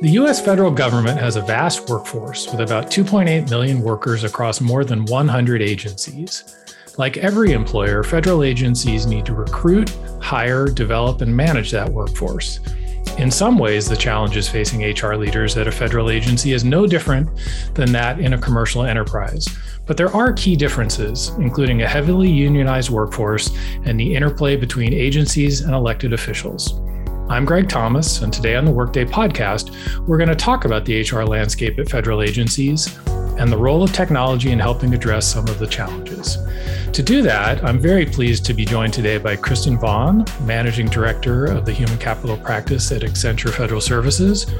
The 0.00 0.12
US 0.12 0.42
federal 0.42 0.70
government 0.70 1.20
has 1.20 1.36
a 1.36 1.42
vast 1.42 1.90
workforce 1.90 2.50
with 2.50 2.62
about 2.62 2.86
2.8 2.86 3.50
million 3.50 3.82
workers 3.82 4.24
across 4.24 4.58
more 4.58 4.82
than 4.82 5.04
100 5.04 5.60
agencies. 5.60 6.56
Like 6.96 7.18
every 7.18 7.52
employer, 7.52 8.02
federal 8.02 8.42
agencies 8.42 9.04
need 9.04 9.26
to 9.26 9.34
recruit, 9.34 9.94
hire, 10.18 10.68
develop, 10.68 11.20
and 11.20 11.36
manage 11.36 11.70
that 11.72 11.86
workforce. 11.86 12.60
In 13.18 13.30
some 13.30 13.58
ways, 13.58 13.86
the 13.90 13.96
challenges 13.96 14.48
facing 14.48 14.80
HR 14.80 15.16
leaders 15.16 15.58
at 15.58 15.68
a 15.68 15.72
federal 15.72 16.08
agency 16.08 16.54
is 16.54 16.64
no 16.64 16.86
different 16.86 17.28
than 17.74 17.92
that 17.92 18.20
in 18.20 18.32
a 18.32 18.38
commercial 18.38 18.84
enterprise. 18.84 19.46
But 19.84 19.98
there 19.98 20.16
are 20.16 20.32
key 20.32 20.56
differences, 20.56 21.28
including 21.36 21.82
a 21.82 21.88
heavily 21.88 22.30
unionized 22.30 22.88
workforce 22.88 23.50
and 23.84 24.00
the 24.00 24.14
interplay 24.14 24.56
between 24.56 24.94
agencies 24.94 25.60
and 25.60 25.74
elected 25.74 26.14
officials. 26.14 26.80
I'm 27.30 27.44
Greg 27.44 27.68
Thomas, 27.68 28.22
and 28.22 28.32
today 28.32 28.56
on 28.56 28.64
the 28.64 28.72
Workday 28.72 29.04
podcast, 29.04 29.70
we're 30.04 30.16
going 30.16 30.30
to 30.30 30.34
talk 30.34 30.64
about 30.64 30.84
the 30.84 31.00
HR 31.00 31.22
landscape 31.22 31.78
at 31.78 31.88
federal 31.88 32.22
agencies 32.22 32.98
and 33.38 33.52
the 33.52 33.56
role 33.56 33.84
of 33.84 33.92
technology 33.92 34.50
in 34.50 34.58
helping 34.58 34.92
address 34.92 35.32
some 35.32 35.46
of 35.46 35.60
the 35.60 35.66
challenges. 35.68 36.38
To 36.92 37.04
do 37.04 37.22
that, 37.22 37.62
I'm 37.62 37.78
very 37.78 38.04
pleased 38.04 38.44
to 38.46 38.52
be 38.52 38.64
joined 38.64 38.92
today 38.92 39.16
by 39.16 39.36
Kristen 39.36 39.78
Vaughn, 39.78 40.24
Managing 40.42 40.88
Director 40.88 41.44
of 41.44 41.66
the 41.66 41.72
Human 41.72 41.98
Capital 41.98 42.36
Practice 42.36 42.90
at 42.90 43.02
Accenture 43.02 43.54
Federal 43.54 43.80
Services, 43.80 44.52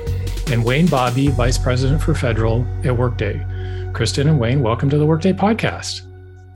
and 0.52 0.64
Wayne 0.64 0.86
Bobby, 0.86 1.26
Vice 1.26 1.58
President 1.58 2.00
for 2.00 2.14
Federal 2.14 2.64
at 2.84 2.96
Workday. 2.96 3.44
Kristen 3.94 4.28
and 4.28 4.38
Wayne, 4.38 4.62
welcome 4.62 4.88
to 4.90 4.96
the 4.96 5.06
Workday 5.06 5.32
podcast. 5.32 6.02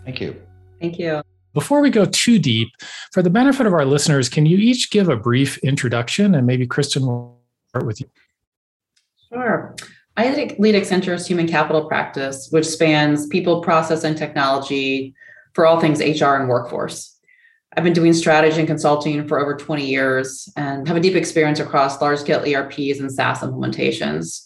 Thank 0.05 0.21
you. 0.21 0.41
Thank 0.81 0.97
you. 0.97 1.25
Before 1.55 1.81
we 1.81 1.91
go 1.91 2.05
too 2.05 2.39
deep, 2.39 2.69
for 3.15 3.23
the 3.23 3.31
benefit 3.31 3.65
of 3.65 3.73
our 3.73 3.85
listeners, 3.85 4.29
can 4.29 4.45
you 4.45 4.59
each 4.59 4.91
give 4.91 5.09
a 5.09 5.15
brief 5.15 5.57
introduction? 5.59 6.35
And 6.35 6.49
maybe 6.49 6.67
Kristen 6.67 7.07
will 7.07 7.41
start 7.69 7.87
with 7.87 8.01
you. 8.01 8.09
Sure. 9.33 9.77
I 10.17 10.55
lead 10.59 10.75
Accenture's 10.75 11.25
human 11.25 11.47
capital 11.47 11.87
practice, 11.87 12.48
which 12.51 12.67
spans 12.67 13.29
people, 13.29 13.62
process, 13.62 14.03
and 14.03 14.17
technology 14.17 15.15
for 15.53 15.65
all 15.65 15.79
things 15.79 16.01
HR 16.01 16.34
and 16.34 16.48
workforce. 16.48 17.17
I've 17.77 17.84
been 17.84 17.93
doing 17.93 18.15
strategy 18.15 18.59
and 18.59 18.67
consulting 18.67 19.28
for 19.28 19.39
over 19.39 19.56
20 19.56 19.87
years 19.87 20.53
and 20.56 20.89
have 20.89 20.97
a 20.97 21.01
deep 21.01 21.15
experience 21.15 21.61
across 21.61 22.01
large 22.01 22.19
scale 22.19 22.43
ERPs 22.45 22.99
and 22.99 23.12
SaaS 23.12 23.43
implementations. 23.43 24.45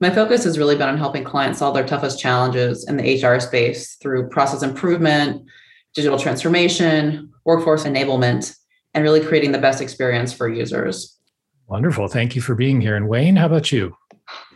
My 0.00 0.10
focus 0.10 0.44
has 0.44 0.58
really 0.58 0.76
been 0.76 0.90
on 0.90 0.98
helping 0.98 1.24
clients 1.24 1.60
solve 1.60 1.74
their 1.74 1.86
toughest 1.86 2.20
challenges 2.20 2.86
in 2.86 2.98
the 2.98 3.24
HR 3.24 3.40
space 3.40 3.94
through 4.02 4.28
process 4.28 4.62
improvement, 4.62 5.46
digital 5.94 6.18
transformation, 6.18 7.31
workforce 7.44 7.84
enablement, 7.84 8.56
and 8.94 9.04
really 9.04 9.20
creating 9.20 9.52
the 9.52 9.58
best 9.58 9.80
experience 9.80 10.32
for 10.32 10.48
users. 10.48 11.18
Wonderful. 11.66 12.08
Thank 12.08 12.36
you 12.36 12.42
for 12.42 12.54
being 12.54 12.80
here. 12.80 12.96
And 12.96 13.08
Wayne, 13.08 13.36
how 13.36 13.46
about 13.46 13.72
you? 13.72 13.96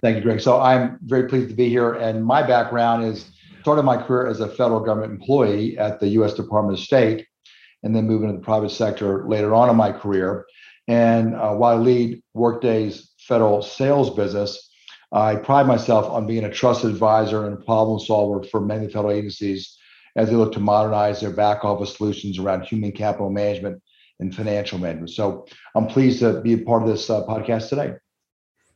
Thank 0.02 0.16
you, 0.16 0.22
Greg. 0.22 0.40
So 0.40 0.60
I'm 0.60 0.98
very 1.02 1.28
pleased 1.28 1.48
to 1.48 1.54
be 1.54 1.68
here. 1.68 1.94
And 1.94 2.24
my 2.24 2.42
background 2.42 3.04
is 3.04 3.30
started 3.62 3.82
my 3.82 4.00
career 4.00 4.28
as 4.28 4.40
a 4.40 4.48
federal 4.48 4.80
government 4.80 5.12
employee 5.12 5.76
at 5.78 5.98
the 5.98 6.08
U.S. 6.08 6.34
Department 6.34 6.78
of 6.78 6.84
State, 6.84 7.26
and 7.82 7.96
then 7.96 8.06
moving 8.06 8.28
into 8.28 8.40
the 8.40 8.44
private 8.44 8.70
sector 8.70 9.26
later 9.26 9.54
on 9.54 9.68
in 9.68 9.76
my 9.76 9.90
career. 9.90 10.46
And 10.88 11.34
uh, 11.34 11.52
while 11.54 11.76
I 11.76 11.80
lead 11.80 12.22
Workday's 12.34 13.10
federal 13.18 13.62
sales 13.62 14.10
business, 14.10 14.70
I 15.10 15.36
pride 15.36 15.66
myself 15.66 16.06
on 16.06 16.26
being 16.26 16.44
a 16.44 16.52
trusted 16.52 16.90
advisor 16.90 17.46
and 17.46 17.54
a 17.54 17.64
problem 17.64 17.98
solver 17.98 18.46
for 18.46 18.60
many 18.60 18.86
federal 18.86 19.12
agencies 19.12 19.76
as 20.16 20.28
they 20.28 20.36
look 20.36 20.52
to 20.52 20.60
modernize 20.60 21.20
their 21.20 21.30
back 21.30 21.64
office 21.64 21.96
solutions 21.96 22.38
around 22.38 22.62
human 22.62 22.92
capital 22.92 23.30
management 23.30 23.82
and 24.18 24.34
financial 24.34 24.78
management. 24.78 25.10
So 25.10 25.46
I'm 25.74 25.86
pleased 25.86 26.20
to 26.20 26.40
be 26.40 26.54
a 26.54 26.58
part 26.58 26.82
of 26.82 26.88
this 26.88 27.08
uh, 27.10 27.24
podcast 27.26 27.68
today. 27.68 27.94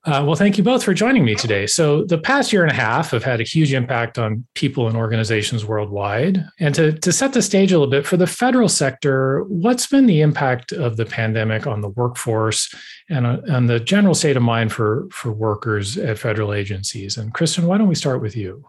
Uh, 0.07 0.25
well, 0.25 0.35
thank 0.35 0.57
you 0.57 0.65
both 0.65 0.83
for 0.83 0.95
joining 0.95 1.27
me 1.27 1.35
today. 1.35 1.67
So, 1.67 2.05
the 2.05 2.17
past 2.17 2.55
year 2.55 2.63
and 2.63 2.73
a 2.73 2.75
half 2.75 3.11
have 3.11 3.23
had 3.23 3.39
a 3.39 3.45
huge 3.45 3.75
impact 3.75 4.19
on 4.19 4.47
people 4.55 4.89
and 4.89 4.97
organizations 4.97 5.67
worldwide. 5.67 6.43
And 6.59 6.75
to, 6.75 6.93
to 6.93 7.13
set 7.13 7.35
the 7.35 7.43
stage 7.43 7.71
a 7.71 7.79
little 7.79 7.91
bit, 7.91 8.07
for 8.07 8.17
the 8.17 8.27
federal 8.27 8.71
sector, 8.71 9.43
what's 9.45 9.87
been 9.87 10.07
the 10.07 10.23
impact 10.23 10.73
of 10.73 10.97
the 10.97 11.05
pandemic 11.05 11.67
on 11.67 11.83
the 11.83 11.91
workforce 11.91 12.75
and 13.11 13.27
uh, 13.27 13.41
on 13.51 13.67
the 13.67 13.79
general 13.79 14.15
state 14.15 14.39
of 14.39 14.43
mind 14.43 14.73
for, 14.73 15.07
for 15.13 15.33
workers 15.33 15.99
at 15.99 16.19
federal 16.19 16.55
agencies? 16.55 17.19
And, 17.19 17.35
Kristen, 17.35 17.67
why 17.67 17.77
don't 17.77 17.89
we 17.89 17.95
start 17.95 18.23
with 18.23 18.35
you? 18.35 18.65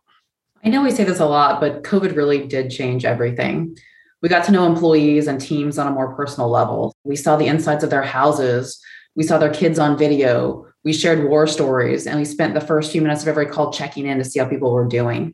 I 0.64 0.70
know 0.70 0.84
we 0.84 0.92
say 0.92 1.04
this 1.04 1.20
a 1.20 1.26
lot, 1.26 1.60
but 1.60 1.84
COVID 1.84 2.16
really 2.16 2.46
did 2.46 2.70
change 2.70 3.04
everything. 3.04 3.76
We 4.22 4.30
got 4.30 4.46
to 4.46 4.52
know 4.52 4.68
employees 4.68 5.28
and 5.28 5.42
teams 5.42 5.80
on 5.80 5.88
a 5.88 5.92
more 5.92 6.16
personal 6.16 6.50
level. 6.50 6.96
We 7.04 7.16
saw 7.16 7.36
the 7.36 7.48
insides 7.48 7.84
of 7.84 7.90
their 7.90 8.04
houses. 8.04 8.80
We 9.16 9.24
saw 9.24 9.40
their 9.40 9.54
kids 9.54 9.80
on 9.80 9.98
video. 9.98 10.68
We 10.84 10.94
shared 10.94 11.28
war 11.28 11.48
stories, 11.48 12.06
and 12.06 12.18
we 12.18 12.26
spent 12.26 12.54
the 12.54 12.62
first 12.62 12.92
few 12.92 13.02
minutes 13.02 13.24
of 13.24 13.28
every 13.28 13.48
call 13.48 13.74
checking 13.74 14.06
in 14.06 14.20
to 14.20 14.24
see 14.24 14.40
how 14.40 14.46
people 14.46 14.72
were 14.72 14.88
doing. 14.88 15.34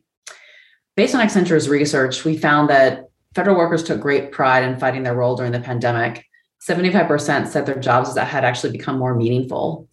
Based 0.96 1.14
on 1.14 1.20
Accenture's 1.20 1.68
research, 1.68 2.24
we 2.24 2.36
found 2.36 2.70
that 2.70 3.04
federal 3.34 3.56
workers 3.56 3.84
took 3.84 4.00
great 4.00 4.32
pride 4.32 4.64
in 4.64 4.78
fighting 4.78 5.02
their 5.02 5.14
role 5.14 5.36
during 5.36 5.52
the 5.52 5.60
pandemic. 5.60 6.24
75% 6.66 7.46
said 7.46 7.66
their 7.66 7.78
jobs 7.78 8.16
had 8.16 8.44
actually 8.44 8.72
become 8.72 8.98
more 8.98 9.14
meaningful. 9.14 9.88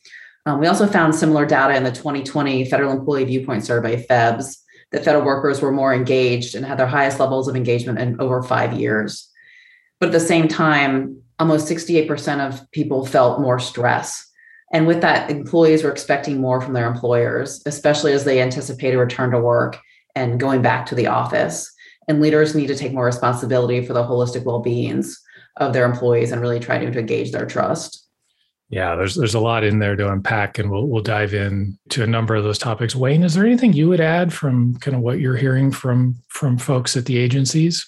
Um, 0.46 0.60
we 0.60 0.68
also 0.68 0.88
found 0.88 1.14
similar 1.14 1.46
data 1.46 1.76
in 1.76 1.84
the 1.84 1.92
2020 1.92 2.66
Federal 2.70 2.92
Employee 2.92 3.26
Viewpoint 3.26 3.66
Survey, 3.66 4.06
FEVS, 4.06 4.58
that 4.96 5.04
federal 5.04 5.26
workers 5.26 5.62
were 5.62 5.74
more 5.74 5.94
engaged 5.94 6.56
and 6.56 6.66
had 6.66 6.80
their 6.80 6.88
highest 6.88 7.20
levels 7.20 7.50
of 7.50 7.56
engagement 7.58 8.00
in 8.00 8.20
over 8.22 8.42
five 8.42 8.72
years. 8.72 9.30
But 10.00 10.08
at 10.08 10.14
the 10.14 10.22
same 10.22 10.48
time, 10.48 11.22
almost 11.38 11.68
68% 11.68 12.40
of 12.40 12.72
people 12.72 13.06
felt 13.06 13.42
more 13.42 13.60
stress. 13.60 14.26
And 14.72 14.88
with 14.88 15.02
that, 15.02 15.30
employees 15.30 15.84
were 15.84 15.92
expecting 15.92 16.40
more 16.40 16.62
from 16.62 16.72
their 16.72 16.88
employers, 16.88 17.62
especially 17.66 18.14
as 18.14 18.24
they 18.24 18.42
anticipate 18.42 18.94
a 18.94 18.98
return 18.98 19.32
to 19.32 19.40
work 19.40 19.78
and 20.16 20.40
going 20.40 20.62
back 20.62 20.86
to 20.86 20.96
the 20.96 21.08
office. 21.08 21.70
And 22.08 22.22
leaders 22.22 22.56
need 22.56 22.68
to 22.68 22.76
take 22.78 22.94
more 22.94 23.06
responsibility 23.06 23.86
for 23.86 23.92
the 23.92 24.04
holistic 24.04 24.46
well 24.46 24.62
beings 24.62 25.22
of 25.58 25.74
their 25.74 25.84
employees 25.84 26.32
and 26.32 26.42
really 26.42 26.62
try 26.62 26.78
to 26.78 27.00
engage 27.00 27.34
their 27.34 27.46
trust. 27.46 28.05
Yeah, 28.70 28.96
there's 28.96 29.16
there's 29.16 29.36
a 29.36 29.40
lot 29.40 29.64
in 29.64 29.80
there 29.80 29.96
to 29.96 30.12
unpack, 30.12 30.58
and 30.58 30.72
we'll 30.72 30.88
we'll 30.88 31.04
dive 31.04 31.34
in 31.34 31.78
to 31.90 32.04
a 32.04 32.08
number 32.08 32.36
of 32.36 32.44
those 32.44 32.58
topics. 32.58 32.96
Wayne, 32.96 33.24
is 33.24 33.36
there 33.36 33.46
anything 33.46 33.74
you 33.74 33.88
would 33.90 34.02
add 34.02 34.34
from 34.34 34.76
kind 34.80 34.96
of 34.96 35.02
what 35.02 35.20
you're 35.20 35.38
hearing 35.38 35.72
from 35.72 36.16
from 36.30 36.58
folks 36.58 36.98
at 36.98 37.06
the 37.06 37.18
agencies? 37.18 37.88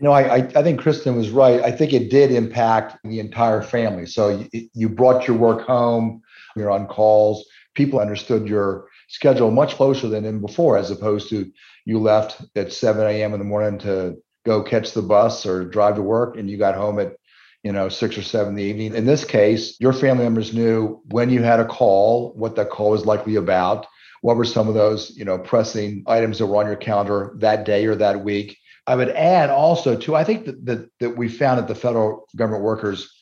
No, 0.00 0.12
I 0.12 0.36
I 0.36 0.62
think 0.62 0.80
Kristen 0.80 1.16
was 1.16 1.30
right. 1.30 1.62
I 1.62 1.72
think 1.72 1.94
it 1.94 2.10
did 2.10 2.30
impact 2.30 2.98
the 3.04 3.20
entire 3.20 3.62
family. 3.62 4.04
So 4.04 4.46
you, 4.52 4.68
you 4.74 4.88
brought 4.90 5.26
your 5.26 5.36
work 5.36 5.66
home, 5.66 6.20
you're 6.56 6.70
on 6.70 6.86
calls. 6.86 7.46
People 7.74 7.98
understood 7.98 8.48
your 8.48 8.86
schedule 9.08 9.50
much 9.50 9.74
closer 9.74 10.08
than 10.08 10.26
in 10.26 10.40
before, 10.40 10.76
as 10.76 10.90
opposed 10.90 11.30
to 11.30 11.50
you 11.86 11.98
left 11.98 12.42
at 12.54 12.72
7 12.72 13.06
a.m. 13.06 13.32
in 13.32 13.38
the 13.38 13.44
morning 13.44 13.78
to 13.80 14.16
go 14.44 14.62
catch 14.62 14.92
the 14.92 15.02
bus 15.02 15.46
or 15.46 15.64
drive 15.64 15.96
to 15.96 16.02
work, 16.02 16.36
and 16.36 16.50
you 16.50 16.58
got 16.58 16.74
home 16.74 16.98
at 16.98 17.16
you 17.62 17.72
know, 17.72 17.88
six 17.88 18.16
or 18.16 18.22
seven 18.22 18.50
in 18.50 18.54
the 18.54 18.64
evening. 18.64 18.94
In 18.94 19.04
this 19.04 19.24
case, 19.24 19.76
your 19.80 19.92
family 19.92 20.24
members 20.24 20.54
knew 20.54 21.02
when 21.10 21.30
you 21.30 21.42
had 21.42 21.60
a 21.60 21.66
call, 21.66 22.32
what 22.34 22.56
that 22.56 22.70
call 22.70 22.90
was 22.90 23.04
likely 23.04 23.36
about, 23.36 23.86
what 24.22 24.36
were 24.36 24.44
some 24.44 24.68
of 24.68 24.74
those, 24.74 25.16
you 25.16 25.24
know, 25.24 25.38
pressing 25.38 26.04
items 26.06 26.38
that 26.38 26.46
were 26.46 26.56
on 26.56 26.66
your 26.66 26.76
calendar 26.76 27.34
that 27.38 27.64
day 27.64 27.86
or 27.86 27.94
that 27.96 28.24
week. 28.24 28.56
I 28.86 28.96
would 28.96 29.10
add 29.10 29.50
also 29.50 29.96
too, 29.96 30.14
I 30.14 30.24
think 30.24 30.46
that 30.46 30.64
that, 30.66 30.90
that 31.00 31.16
we 31.16 31.28
found 31.28 31.58
that 31.58 31.68
the 31.68 31.74
federal 31.74 32.26
government 32.36 32.64
workers 32.64 33.12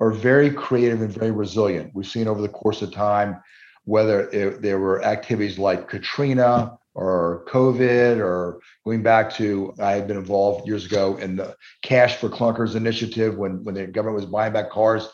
are 0.00 0.12
very 0.12 0.50
creative 0.50 1.02
and 1.02 1.12
very 1.12 1.30
resilient. 1.30 1.92
We've 1.94 2.06
seen 2.06 2.26
over 2.26 2.40
the 2.40 2.48
course 2.48 2.82
of 2.82 2.92
time 2.92 3.42
whether 3.84 4.28
it, 4.30 4.62
there 4.62 4.78
were 4.78 5.04
activities 5.04 5.58
like 5.58 5.88
Katrina 5.88 6.78
or 6.94 7.44
COVID 7.48 8.18
or 8.18 8.60
going 8.84 9.02
back 9.02 9.32
to 9.34 9.74
I 9.80 9.92
had 9.92 10.08
been 10.08 10.16
involved 10.16 10.66
years 10.66 10.86
ago 10.86 11.16
in 11.16 11.36
the 11.36 11.56
Cash 11.82 12.16
for 12.16 12.28
Clunkers 12.28 12.74
initiative 12.74 13.36
when, 13.36 13.62
when 13.64 13.74
the 13.74 13.86
government 13.86 14.22
was 14.22 14.30
buying 14.30 14.52
back 14.52 14.70
cars. 14.70 15.08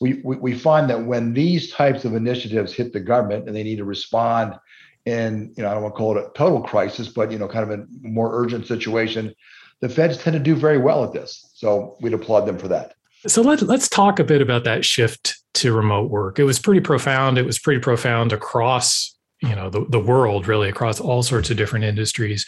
We, 0.00 0.14
we, 0.24 0.54
find 0.54 0.88
that 0.88 1.04
when 1.04 1.34
these 1.34 1.70
types 1.72 2.06
of 2.06 2.14
initiatives 2.14 2.72
hit 2.72 2.94
the 2.94 3.00
government 3.00 3.46
and 3.46 3.54
they 3.54 3.62
need 3.62 3.76
to 3.76 3.84
respond 3.84 4.54
in, 5.04 5.52
you 5.58 5.62
know, 5.62 5.70
I 5.70 5.74
don't 5.74 5.82
want 5.82 5.94
to 5.94 5.98
call 5.98 6.16
it 6.16 6.24
a 6.24 6.30
total 6.34 6.62
crisis, 6.62 7.08
but, 7.08 7.30
you 7.30 7.38
know, 7.38 7.46
kind 7.46 7.70
of 7.70 7.78
a 7.78 7.84
more 8.00 8.30
urgent 8.32 8.66
situation, 8.66 9.34
the 9.80 9.90
feds 9.90 10.16
tend 10.16 10.32
to 10.34 10.40
do 10.40 10.54
very 10.54 10.78
well 10.78 11.04
at 11.04 11.12
this. 11.12 11.50
So 11.52 11.98
we'd 12.00 12.14
applaud 12.14 12.46
them 12.46 12.58
for 12.58 12.68
that. 12.68 12.94
So 13.26 13.42
let, 13.42 13.60
let's 13.60 13.90
talk 13.90 14.18
a 14.18 14.24
bit 14.24 14.40
about 14.40 14.64
that 14.64 14.86
shift 14.86 15.38
to 15.54 15.74
remote 15.74 16.10
work. 16.10 16.38
It 16.38 16.44
was 16.44 16.58
pretty 16.58 16.80
profound. 16.80 17.36
It 17.36 17.44
was 17.44 17.58
pretty 17.58 17.80
profound 17.80 18.32
across 18.32 19.14
you 19.42 19.54
know 19.54 19.70
the, 19.70 19.84
the 19.88 20.00
world 20.00 20.46
really 20.46 20.68
across 20.68 21.00
all 21.00 21.22
sorts 21.22 21.50
of 21.50 21.56
different 21.56 21.84
industries. 21.84 22.46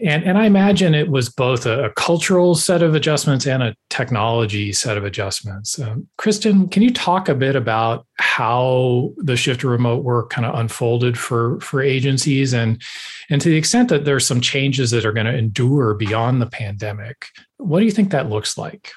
And 0.00 0.24
and 0.24 0.36
i 0.36 0.46
imagine 0.46 0.94
it 0.94 1.10
was 1.10 1.28
both 1.28 1.64
a, 1.64 1.84
a 1.84 1.92
cultural 1.92 2.54
set 2.54 2.82
of 2.82 2.94
adjustments 2.94 3.46
and 3.46 3.62
a 3.62 3.76
technology 3.88 4.72
set 4.72 4.96
of 4.96 5.04
adjustments. 5.04 5.78
Um, 5.78 6.08
kristen 6.18 6.68
can 6.68 6.82
you 6.82 6.92
talk 6.92 7.28
a 7.28 7.34
bit 7.34 7.56
about 7.56 8.06
how 8.18 9.12
the 9.18 9.36
shift 9.36 9.60
to 9.60 9.68
remote 9.68 10.02
work 10.02 10.30
kind 10.30 10.46
of 10.46 10.58
unfolded 10.58 11.18
for 11.18 11.60
for 11.60 11.82
agencies 11.82 12.52
and 12.52 12.82
and 13.30 13.40
to 13.40 13.48
the 13.48 13.56
extent 13.56 13.90
that 13.90 14.04
there's 14.04 14.26
some 14.26 14.40
changes 14.40 14.90
that 14.90 15.04
are 15.04 15.12
going 15.12 15.26
to 15.26 15.36
endure 15.36 15.94
beyond 15.94 16.40
the 16.40 16.46
pandemic 16.46 17.26
what 17.58 17.78
do 17.78 17.86
you 17.86 17.92
think 17.92 18.10
that 18.10 18.28
looks 18.28 18.58
like? 18.58 18.90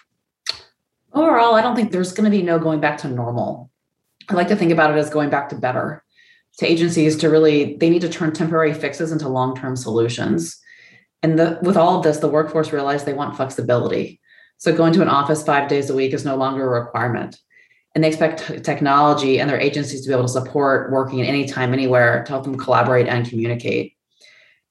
Overall 1.13 1.56
i 1.56 1.62
don't 1.62 1.75
think 1.75 1.91
there's 1.91 2.13
going 2.13 2.29
to 2.29 2.35
be 2.35 2.44
no 2.44 2.57
going 2.57 2.79
back 2.79 2.97
to 3.00 3.07
normal. 3.07 3.69
I 4.27 4.33
like 4.33 4.47
to 4.47 4.56
think 4.56 4.71
about 4.71 4.91
it 4.91 4.97
as 4.97 5.09
going 5.09 5.29
back 5.29 5.50
to 5.50 5.56
better 5.56 6.05
to 6.57 6.72
agencies 6.72 7.18
to 7.18 7.30
really 7.30 7.75
they 7.78 7.90
need 7.90 8.02
to 8.02 8.10
turn 8.10 8.31
temporary 8.31 8.74
fixes 8.74 9.12
into 9.12 9.28
long-term 9.28 9.75
solutions. 9.75 10.57
And 11.22 11.40
the, 11.40 11.60
with 11.62 11.78
all 11.78 11.98
of 11.98 12.04
this, 12.04 12.19
the 12.19 12.28
workforce 12.28 12.72
realized 12.72 13.06
they 13.06 13.13
want 13.13 13.36
flexibility. 13.36 14.22
So 14.57 14.75
going 14.75 14.94
to 14.94 15.02
an 15.02 15.10
office 15.10 15.44
five 15.44 15.68
days 15.68 15.90
a 15.90 15.96
week 15.96 16.13
is 16.13 16.24
no 16.24 16.36
longer 16.36 16.66
a 16.66 16.81
requirement. 16.81 17.40
And 17.94 18.04
they 18.04 18.10
expect 18.10 18.48
t- 18.48 18.60
technology 18.60 19.40
and 19.40 19.50
their 19.50 19.60
agencies 19.60 20.02
to 20.02 20.10
be 20.10 20.13
able 20.13 20.25
to 20.25 20.30
support 20.30 20.92
working 20.92 21.22
anytime, 21.22 21.74
anywhere 21.74 22.24
to 22.24 22.31
help 22.31 22.44
them 22.44 22.58
collaborate 22.58 23.08
and 23.08 23.28
communicate. 23.28 23.96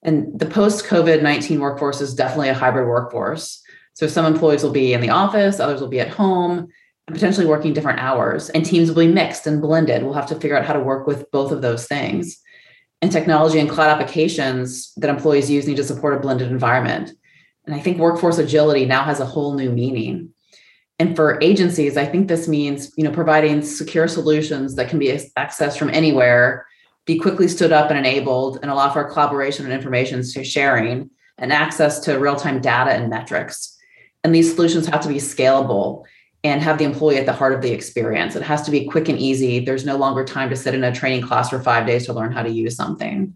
And 0.02 0.38
the 0.38 0.46
post 0.46 0.84
COVID 0.84 1.22
19 1.22 1.60
workforce 1.60 2.00
is 2.00 2.14
definitely 2.14 2.50
a 2.50 2.54
hybrid 2.54 2.86
workforce. 2.86 3.62
So 3.94 4.06
some 4.06 4.26
employees 4.26 4.62
will 4.62 4.70
be 4.70 4.92
in 4.92 5.00
the 5.00 5.10
office, 5.10 5.60
others 5.60 5.80
will 5.80 5.88
be 5.88 6.00
at 6.00 6.08
home, 6.08 6.68
potentially 7.06 7.46
working 7.46 7.72
different 7.72 8.00
hours. 8.00 8.50
And 8.50 8.64
teams 8.64 8.88
will 8.88 9.06
be 9.06 9.12
mixed 9.12 9.46
and 9.46 9.60
blended. 9.60 10.02
We'll 10.02 10.14
have 10.14 10.28
to 10.28 10.34
figure 10.34 10.56
out 10.56 10.64
how 10.64 10.72
to 10.72 10.80
work 10.80 11.06
with 11.06 11.30
both 11.30 11.52
of 11.52 11.62
those 11.62 11.86
things. 11.86 12.40
And 13.02 13.12
technology 13.12 13.58
and 13.58 13.68
cloud 13.68 13.90
applications 13.90 14.92
that 14.96 15.10
employees 15.10 15.50
use 15.50 15.66
need 15.66 15.76
to 15.76 15.84
support 15.84 16.14
a 16.14 16.20
blended 16.20 16.50
environment. 16.50 17.12
And 17.66 17.74
I 17.74 17.80
think 17.80 17.98
workforce 17.98 18.38
agility 18.38 18.86
now 18.86 19.04
has 19.04 19.20
a 19.20 19.26
whole 19.26 19.54
new 19.54 19.70
meaning. 19.70 20.30
And 20.98 21.16
for 21.16 21.38
agencies, 21.42 21.96
I 21.96 22.06
think 22.06 22.28
this 22.28 22.46
means, 22.48 22.92
you 22.96 23.04
know, 23.04 23.10
providing 23.10 23.62
secure 23.62 24.08
solutions 24.08 24.76
that 24.76 24.88
can 24.88 24.98
be 24.98 25.08
accessed 25.36 25.76
from 25.76 25.90
anywhere, 25.90 26.66
be 27.04 27.18
quickly 27.18 27.48
stood 27.48 27.72
up 27.72 27.90
and 27.90 27.98
enabled, 27.98 28.60
and 28.62 28.70
allow 28.70 28.90
for 28.90 29.04
collaboration 29.04 29.64
and 29.64 29.74
information 29.74 30.22
sharing 30.22 31.10
and 31.36 31.52
access 31.52 31.98
to 32.00 32.18
real-time 32.18 32.60
data 32.60 32.92
and 32.92 33.10
metrics. 33.10 33.76
And 34.22 34.34
these 34.34 34.54
solutions 34.54 34.86
have 34.86 35.00
to 35.00 35.08
be 35.08 35.16
scalable 35.16 36.04
and 36.44 36.62
have 36.62 36.76
the 36.76 36.84
employee 36.84 37.16
at 37.16 37.24
the 37.24 37.32
heart 37.32 37.54
of 37.54 37.62
the 37.62 37.72
experience. 37.72 38.36
It 38.36 38.42
has 38.42 38.62
to 38.62 38.70
be 38.70 38.84
quick 38.84 39.08
and 39.08 39.18
easy. 39.18 39.60
There's 39.60 39.86
no 39.86 39.96
longer 39.96 40.24
time 40.24 40.50
to 40.50 40.56
sit 40.56 40.74
in 40.74 40.84
a 40.84 40.94
training 40.94 41.22
class 41.22 41.48
for 41.48 41.58
five 41.58 41.86
days 41.86 42.04
to 42.06 42.12
learn 42.12 42.32
how 42.32 42.42
to 42.42 42.50
use 42.50 42.76
something. 42.76 43.34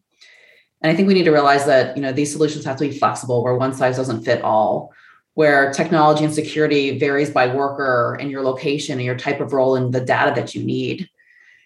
And 0.81 0.93
I 0.93 0.95
think 0.95 1.09
we 1.09 1.15
need 1.15 1.25
to 1.25 1.33
realize 1.33 1.65
that 1.65 1.97
you 1.97 2.03
know 2.03 2.13
these 2.13 2.31
solutions 2.31 2.65
have 2.67 2.77
to 2.77 2.89
be 2.89 2.97
flexible, 2.97 3.43
where 3.43 3.55
one 3.55 3.73
size 3.73 3.97
doesn't 3.97 4.25
fit 4.25 4.43
all, 4.43 4.93
where 5.35 5.73
technology 5.73 6.25
and 6.25 6.33
security 6.33 6.99
varies 6.99 7.31
by 7.31 7.53
worker 7.53 8.17
and 8.21 8.31
your 8.31 8.43
location 8.43 8.99
and 8.99 9.05
your 9.05 9.17
type 9.17 9.41
of 9.41 9.53
role 9.53 9.75
and 9.75 9.93
the 9.93 10.01
data 10.01 10.33
that 10.39 10.55
you 10.55 10.63
need. 10.63 11.09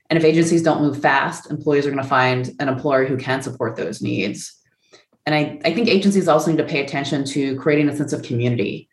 And 0.09 0.19
if 0.19 0.25
agencies 0.25 0.63
don't 0.63 0.83
move 0.83 1.01
fast, 1.01 1.51
employees 1.51 1.87
are 1.87 1.91
going 1.91 2.03
to 2.03 2.09
find 2.09 2.55
an 2.61 2.69
employer 2.69 3.05
who 3.05 3.17
can 3.17 3.43
support 3.43 3.77
those 3.77 4.01
needs. 4.01 4.59
And 5.27 5.35
I, 5.35 5.61
I 5.65 5.73
think 5.73 5.89
agencies 5.89 6.29
also 6.29 6.51
need 6.51 6.59
to 6.59 6.65
pay 6.65 6.85
attention 6.85 7.25
to 7.27 7.57
creating 7.57 7.89
a 7.89 7.97
sense 7.97 8.13
of 8.13 8.23
community 8.23 8.89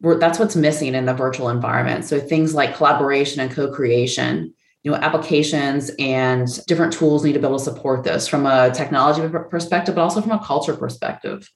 that's 0.00 0.38
what's 0.38 0.56
missing 0.56 0.94
in 0.94 1.06
the 1.06 1.14
virtual 1.14 1.48
environment. 1.48 2.04
So 2.04 2.20
things 2.20 2.54
like 2.54 2.76
collaboration 2.76 3.40
and 3.40 3.50
co-creation, 3.50 4.52
you 4.82 4.90
know, 4.90 4.96
applications 4.98 5.90
and 5.98 6.46
different 6.66 6.92
tools 6.92 7.24
need 7.24 7.32
to 7.32 7.38
be 7.38 7.46
able 7.46 7.58
to 7.58 7.64
support 7.64 8.04
this 8.04 8.28
from 8.28 8.46
a 8.46 8.70
technology 8.70 9.26
perspective, 9.50 9.94
but 9.94 10.02
also 10.02 10.20
from 10.20 10.32
a 10.32 10.44
culture 10.44 10.76
perspective. 10.76 11.50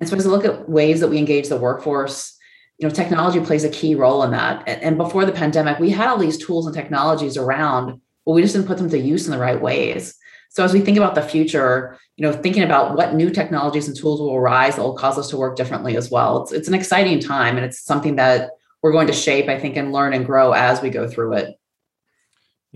And 0.00 0.08
so 0.08 0.16
as 0.16 0.26
I 0.26 0.30
look 0.30 0.44
at 0.44 0.68
ways 0.68 1.00
that 1.00 1.08
we 1.08 1.18
engage 1.18 1.48
the 1.48 1.56
workforce, 1.56 2.36
you 2.78 2.86
know, 2.86 2.92
technology 2.92 3.40
plays 3.40 3.64
a 3.64 3.70
key 3.70 3.94
role 3.94 4.22
in 4.22 4.32
that. 4.32 4.66
And 4.66 4.98
before 4.98 5.24
the 5.24 5.32
pandemic, 5.32 5.78
we 5.78 5.90
had 5.90 6.08
all 6.08 6.18
these 6.18 6.36
tools 6.36 6.66
and 6.66 6.74
technologies 6.74 7.36
around, 7.36 8.00
but 8.26 8.32
we 8.32 8.42
just 8.42 8.54
didn't 8.54 8.66
put 8.66 8.78
them 8.78 8.90
to 8.90 8.98
use 8.98 9.26
in 9.26 9.32
the 9.32 9.38
right 9.38 9.60
ways. 9.60 10.14
So 10.56 10.64
as 10.64 10.72
we 10.72 10.80
think 10.80 10.96
about 10.96 11.14
the 11.14 11.20
future, 11.20 11.98
you 12.16 12.26
know, 12.26 12.32
thinking 12.32 12.62
about 12.62 12.96
what 12.96 13.12
new 13.12 13.28
technologies 13.28 13.88
and 13.88 13.94
tools 13.96 14.20
will 14.20 14.34
arise 14.34 14.76
that 14.76 14.82
will 14.82 14.96
cause 14.96 15.18
us 15.18 15.28
to 15.28 15.36
work 15.36 15.54
differently 15.54 15.98
as 15.98 16.10
well. 16.10 16.42
It's 16.42 16.52
it's 16.52 16.66
an 16.66 16.72
exciting 16.72 17.20
time 17.20 17.58
and 17.58 17.66
it's 17.66 17.84
something 17.84 18.16
that 18.16 18.52
we're 18.82 18.92
going 18.92 19.06
to 19.08 19.12
shape, 19.12 19.50
I 19.50 19.60
think, 19.60 19.76
and 19.76 19.92
learn 19.92 20.14
and 20.14 20.24
grow 20.24 20.52
as 20.52 20.80
we 20.80 20.88
go 20.88 21.06
through 21.06 21.34
it. 21.34 21.56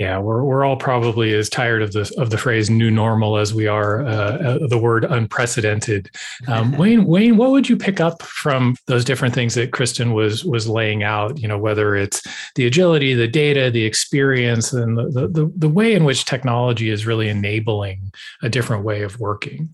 Yeah, 0.00 0.18
we're 0.18 0.42
we're 0.42 0.64
all 0.64 0.78
probably 0.78 1.34
as 1.34 1.50
tired 1.50 1.82
of 1.82 1.92
the 1.92 2.10
of 2.16 2.30
the 2.30 2.38
phrase 2.38 2.70
"new 2.70 2.90
normal" 2.90 3.36
as 3.36 3.52
we 3.52 3.66
are 3.66 4.02
uh, 4.06 4.38
uh, 4.38 4.66
the 4.66 4.78
word 4.78 5.04
"unprecedented." 5.04 6.10
Um, 6.48 6.72
Wayne, 6.78 7.04
Wayne, 7.04 7.36
what 7.36 7.50
would 7.50 7.68
you 7.68 7.76
pick 7.76 8.00
up 8.00 8.22
from 8.22 8.76
those 8.86 9.04
different 9.04 9.34
things 9.34 9.54
that 9.56 9.72
Kristen 9.72 10.14
was 10.14 10.42
was 10.42 10.66
laying 10.66 11.02
out? 11.02 11.38
You 11.38 11.48
know, 11.48 11.58
whether 11.58 11.94
it's 11.96 12.26
the 12.54 12.66
agility, 12.66 13.12
the 13.12 13.28
data, 13.28 13.70
the 13.70 13.84
experience, 13.84 14.72
and 14.72 14.96
the 14.96 15.28
the, 15.28 15.52
the 15.54 15.68
way 15.68 15.92
in 15.92 16.04
which 16.04 16.24
technology 16.24 16.88
is 16.88 17.04
really 17.04 17.28
enabling 17.28 18.10
a 18.42 18.48
different 18.48 18.84
way 18.84 19.02
of 19.02 19.20
working. 19.20 19.68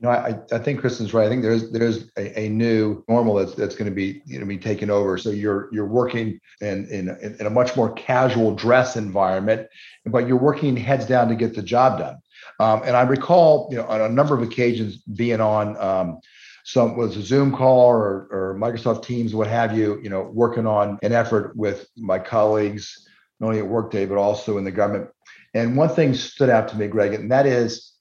No, 0.00 0.10
I, 0.10 0.38
I 0.52 0.58
think 0.58 0.80
Kristen's 0.80 1.14
right. 1.14 1.26
I 1.26 1.28
think 1.28 1.42
there's 1.42 1.70
there's 1.70 2.10
a, 2.18 2.40
a 2.40 2.48
new 2.48 3.04
normal 3.08 3.34
that's 3.34 3.54
that's 3.54 3.76
going 3.76 3.90
to 3.90 3.94
be 3.94 4.22
you 4.26 4.38
know 4.38 4.46
be 4.46 4.58
taken 4.58 4.90
over. 4.90 5.16
So 5.16 5.30
you're 5.30 5.68
you're 5.72 5.86
working 5.86 6.40
in, 6.60 6.86
in 6.88 7.08
in 7.38 7.46
a 7.46 7.50
much 7.50 7.76
more 7.76 7.92
casual 7.92 8.54
dress 8.54 8.96
environment, 8.96 9.68
but 10.04 10.26
you're 10.26 10.36
working 10.36 10.76
heads 10.76 11.06
down 11.06 11.28
to 11.28 11.34
get 11.34 11.54
the 11.54 11.62
job 11.62 12.00
done. 12.00 12.16
Um, 12.60 12.82
and 12.84 12.96
I 12.96 13.02
recall 13.02 13.68
you 13.70 13.76
know 13.76 13.86
on 13.86 14.00
a 14.00 14.08
number 14.08 14.34
of 14.34 14.42
occasions 14.42 14.96
being 14.96 15.40
on 15.40 15.76
um, 15.78 16.20
some 16.64 16.96
was 16.96 17.16
a 17.16 17.22
Zoom 17.22 17.52
call 17.52 17.86
or, 17.86 18.26
or 18.30 18.58
Microsoft 18.58 19.04
Teams, 19.04 19.34
what 19.34 19.46
have 19.46 19.76
you, 19.76 20.00
you 20.02 20.08
know, 20.08 20.22
working 20.22 20.66
on 20.66 20.98
an 21.02 21.12
effort 21.12 21.54
with 21.56 21.86
my 21.96 22.18
colleagues, 22.18 23.06
not 23.38 23.48
only 23.48 23.58
at 23.58 23.66
Workday 23.66 24.06
but 24.06 24.16
also 24.16 24.56
in 24.56 24.64
the 24.64 24.70
government. 24.72 25.10
And 25.52 25.76
one 25.76 25.90
thing 25.90 26.14
stood 26.14 26.48
out 26.48 26.68
to 26.68 26.76
me, 26.76 26.88
Greg, 26.88 27.12
and 27.12 27.30
that 27.30 27.46
is 27.46 27.92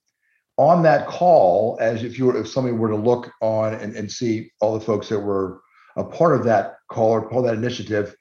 on 0.58 0.84
that 0.84 1.08
call, 1.08 1.78
as 1.82 2.04
if 2.04 2.18
you 2.18 2.26
were 2.26 2.38
if 2.38 2.48
somebody 2.48 2.76
were 2.76 2.90
to 2.90 2.96
look 2.96 3.32
on 3.42 3.74
and, 3.74 3.96
and 3.96 4.12
see 4.12 4.52
all 4.62 4.74
the 4.78 4.86
folks 4.86 5.10
that 5.10 5.20
were 5.20 5.62
a 5.96 6.04
part 6.04 6.36
of 6.36 6.46
that 6.46 6.78
call 6.90 7.12
or 7.12 7.22
part 7.22 7.38
of 7.38 7.44
that 7.46 7.56
initiative, 7.56 8.16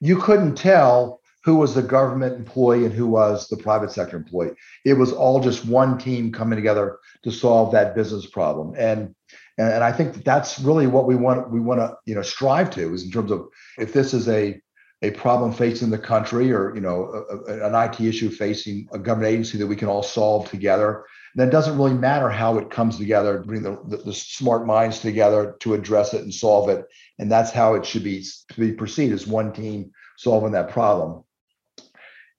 you 0.00 0.16
couldn't 0.16 0.54
tell 0.54 1.20
who 1.44 1.56
was 1.56 1.74
the 1.74 1.82
government 1.82 2.36
employee 2.36 2.84
and 2.84 2.92
who 2.92 3.06
was 3.06 3.48
the 3.48 3.56
private 3.56 3.90
sector 3.90 4.16
employee. 4.16 4.50
It 4.84 4.94
was 4.94 5.12
all 5.12 5.40
just 5.40 5.64
one 5.64 5.98
team 5.98 6.32
coming 6.32 6.56
together 6.56 6.98
to 7.22 7.30
solve 7.30 7.72
that 7.72 7.94
business 7.94 8.26
problem. 8.26 8.74
And 8.76 9.14
and, 9.56 9.82
I 9.82 9.90
think 9.90 10.14
that 10.14 10.24
that's 10.24 10.60
really 10.60 10.86
what 10.86 11.06
we 11.06 11.16
want 11.16 11.50
we 11.50 11.60
want 11.60 11.80
to 11.80 11.96
you 12.06 12.14
know 12.14 12.22
strive 12.22 12.70
to 12.72 12.92
is 12.92 13.04
in 13.04 13.10
terms 13.10 13.30
of 13.30 13.48
if 13.78 13.92
this 13.92 14.14
is 14.14 14.28
a 14.28 14.60
a 15.02 15.12
problem 15.12 15.52
facing 15.52 15.90
the 15.90 15.98
country 15.98 16.52
or 16.52 16.74
you 16.74 16.80
know 16.80 17.24
a, 17.30 17.52
a, 17.52 17.68
an 17.68 17.74
IT 17.74 18.00
issue 18.00 18.30
facing 18.30 18.88
a 18.92 18.98
government 18.98 19.32
agency 19.32 19.58
that 19.58 19.66
we 19.66 19.76
can 19.76 19.88
all 19.88 20.02
solve 20.02 20.50
together 20.50 21.04
then 21.34 21.48
it 21.48 21.52
doesn't 21.52 21.76
really 21.76 21.94
matter 21.94 22.30
how 22.30 22.58
it 22.58 22.70
comes 22.70 22.98
together, 22.98 23.38
bring 23.38 23.62
the, 23.62 23.78
the, 23.86 23.98
the, 23.98 24.14
smart 24.14 24.66
minds 24.66 25.00
together 25.00 25.56
to 25.60 25.74
address 25.74 26.14
it 26.14 26.22
and 26.22 26.32
solve 26.32 26.68
it. 26.68 26.86
And 27.18 27.30
that's 27.30 27.50
how 27.50 27.74
it 27.74 27.84
should 27.84 28.04
be, 28.04 28.24
to 28.52 28.60
be 28.60 28.72
perceived 28.72 29.12
as 29.12 29.26
one 29.26 29.52
team 29.52 29.92
solving 30.16 30.52
that 30.52 30.70
problem. 30.70 31.24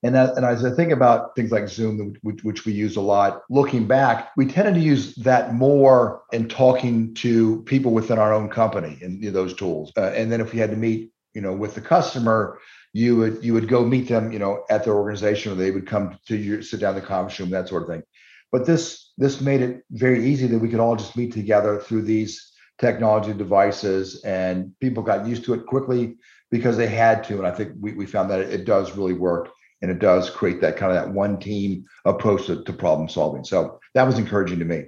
And, 0.01 0.15
that, 0.15 0.37
and 0.37 0.45
as 0.45 0.63
I 0.63 0.71
think 0.71 0.91
about 0.91 1.35
things 1.35 1.51
like 1.51 1.67
Zoom, 1.67 2.15
which, 2.21 2.43
which 2.43 2.65
we 2.65 2.71
use 2.71 2.95
a 2.95 3.01
lot, 3.01 3.41
looking 3.49 3.85
back, 3.85 4.31
we 4.37 4.45
tended 4.45 4.75
to 4.75 4.79
use 4.79 5.13
that 5.15 5.53
more 5.53 6.21
in 6.31 6.47
talking 6.47 7.13
to 7.15 7.61
people 7.63 7.91
within 7.91 8.17
our 8.17 8.33
own 8.33 8.49
company 8.49 8.97
and 9.01 9.21
you 9.21 9.29
know, 9.29 9.33
those 9.33 9.53
tools. 9.53 9.91
Uh, 9.97 10.11
and 10.15 10.31
then 10.31 10.39
if 10.39 10.53
we 10.53 10.59
had 10.59 10.69
to 10.71 10.77
meet, 10.77 11.11
you 11.33 11.41
know, 11.41 11.53
with 11.53 11.75
the 11.75 11.81
customer, 11.81 12.59
you 12.93 13.17
would 13.17 13.43
you 13.43 13.53
would 13.53 13.67
go 13.67 13.85
meet 13.85 14.07
them, 14.07 14.31
you 14.31 14.39
know, 14.39 14.63
at 14.69 14.83
their 14.83 14.95
organization, 14.95 15.51
or 15.51 15.55
they 15.55 15.71
would 15.71 15.85
come 15.85 16.17
to 16.27 16.35
you, 16.35 16.61
sit 16.61 16.79
down 16.79 16.95
in 16.95 17.01
the 17.01 17.05
conference 17.05 17.39
room, 17.39 17.49
that 17.51 17.67
sort 17.67 17.83
of 17.83 17.89
thing. 17.89 18.03
But 18.51 18.65
this 18.65 19.11
this 19.17 19.41
made 19.41 19.61
it 19.61 19.83
very 19.91 20.25
easy 20.25 20.47
that 20.47 20.59
we 20.59 20.69
could 20.69 20.79
all 20.79 20.95
just 20.95 21.17
meet 21.17 21.33
together 21.33 21.79
through 21.79 22.03
these 22.03 22.51
technology 22.79 23.33
devices, 23.33 24.21
and 24.23 24.71
people 24.79 25.03
got 25.03 25.27
used 25.27 25.43
to 25.45 25.53
it 25.53 25.65
quickly 25.65 26.15
because 26.49 26.77
they 26.77 26.87
had 26.87 27.23
to. 27.25 27.37
And 27.37 27.45
I 27.45 27.51
think 27.51 27.73
we, 27.79 27.93
we 27.93 28.05
found 28.05 28.29
that 28.31 28.39
it, 28.39 28.65
does 28.65 28.95
really 28.95 29.13
work, 29.13 29.49
and 29.81 29.91
it 29.91 29.99
does 29.99 30.29
create 30.29 30.61
that 30.61 30.77
kind 30.77 30.95
of 30.95 31.03
that 31.03 31.13
one 31.13 31.39
team 31.39 31.85
approach 32.05 32.47
to, 32.47 32.63
to 32.63 32.73
problem 32.73 33.09
solving. 33.09 33.43
So 33.43 33.79
that 33.93 34.03
was 34.03 34.17
encouraging 34.17 34.59
to 34.59 34.65
me. 34.65 34.85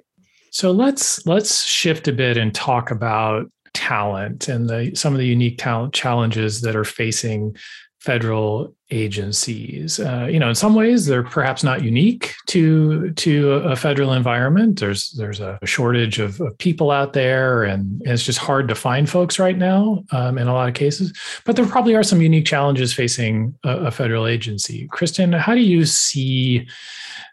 So 0.51 0.71
let's 0.71 1.25
let's 1.25 1.63
shift 1.63 2.07
a 2.07 2.13
bit 2.13 2.37
and 2.37 2.53
talk 2.53 2.91
about 2.91 3.49
talent 3.73 4.49
and 4.49 4.69
the 4.69 4.93
some 4.95 5.13
of 5.13 5.19
the 5.19 5.27
unique 5.27 5.57
talent 5.57 5.93
challenges 5.93 6.61
that 6.61 6.75
are 6.75 6.83
facing 6.83 7.55
federal 8.01 8.75
agencies. 8.89 10.00
Uh, 10.00 10.27
you 10.29 10.39
know, 10.39 10.50
in 10.50 10.55
some 10.55 10.74
ways, 10.74 11.05
they're 11.05 11.24
perhaps 11.24 11.63
not 11.63 11.84
unique 11.84 12.34
to 12.48 13.12
to 13.12 13.51
a 13.51 13.75
federal 13.75 14.13
environment. 14.13 14.79
There's 14.79 15.12
there's 15.12 15.39
a 15.39 15.60
shortage 15.65 16.17
of, 16.17 16.41
of 16.41 16.58
people 16.58 16.89
out 16.89 17.13
there, 17.13 17.63
and, 17.63 18.01
it's 18.03 18.24
just 18.24 18.39
hard 18.39 18.67
to 18.67 18.75
find 18.75 19.08
folks 19.08 19.38
right 19.38 19.58
now 19.58 20.03
um, 20.12 20.39
in 20.39 20.48
a 20.48 20.53
lot 20.53 20.67
of 20.67 20.74
cases. 20.74 21.13
But 21.46 21.55
there 21.55 21.65
probably 21.67 21.96
are 21.96 22.03
some 22.03 22.22
unique 22.22 22.46
challenges 22.46 22.91
facing 22.91 23.53
a, 23.63 23.77
a 23.77 23.91
federal 23.91 24.25
agency. 24.25 24.88
Kristen, 24.88 25.31
how 25.31 25.53
do 25.53 25.62
you 25.62 25.86
see 25.86 26.67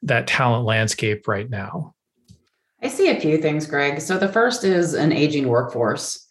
that 0.02 0.26
talent 0.26 0.66
landscape 0.66 1.26
right 1.26 1.48
now? 1.48 1.94
I 2.82 2.88
see 2.88 3.08
a 3.08 3.18
few 3.18 3.38
things, 3.38 3.66
Greg. 3.66 4.00
So 4.00 4.18
the 4.18 4.28
first 4.28 4.62
is 4.62 4.92
an 4.92 5.12
aging 5.12 5.48
workforce. 5.48 6.27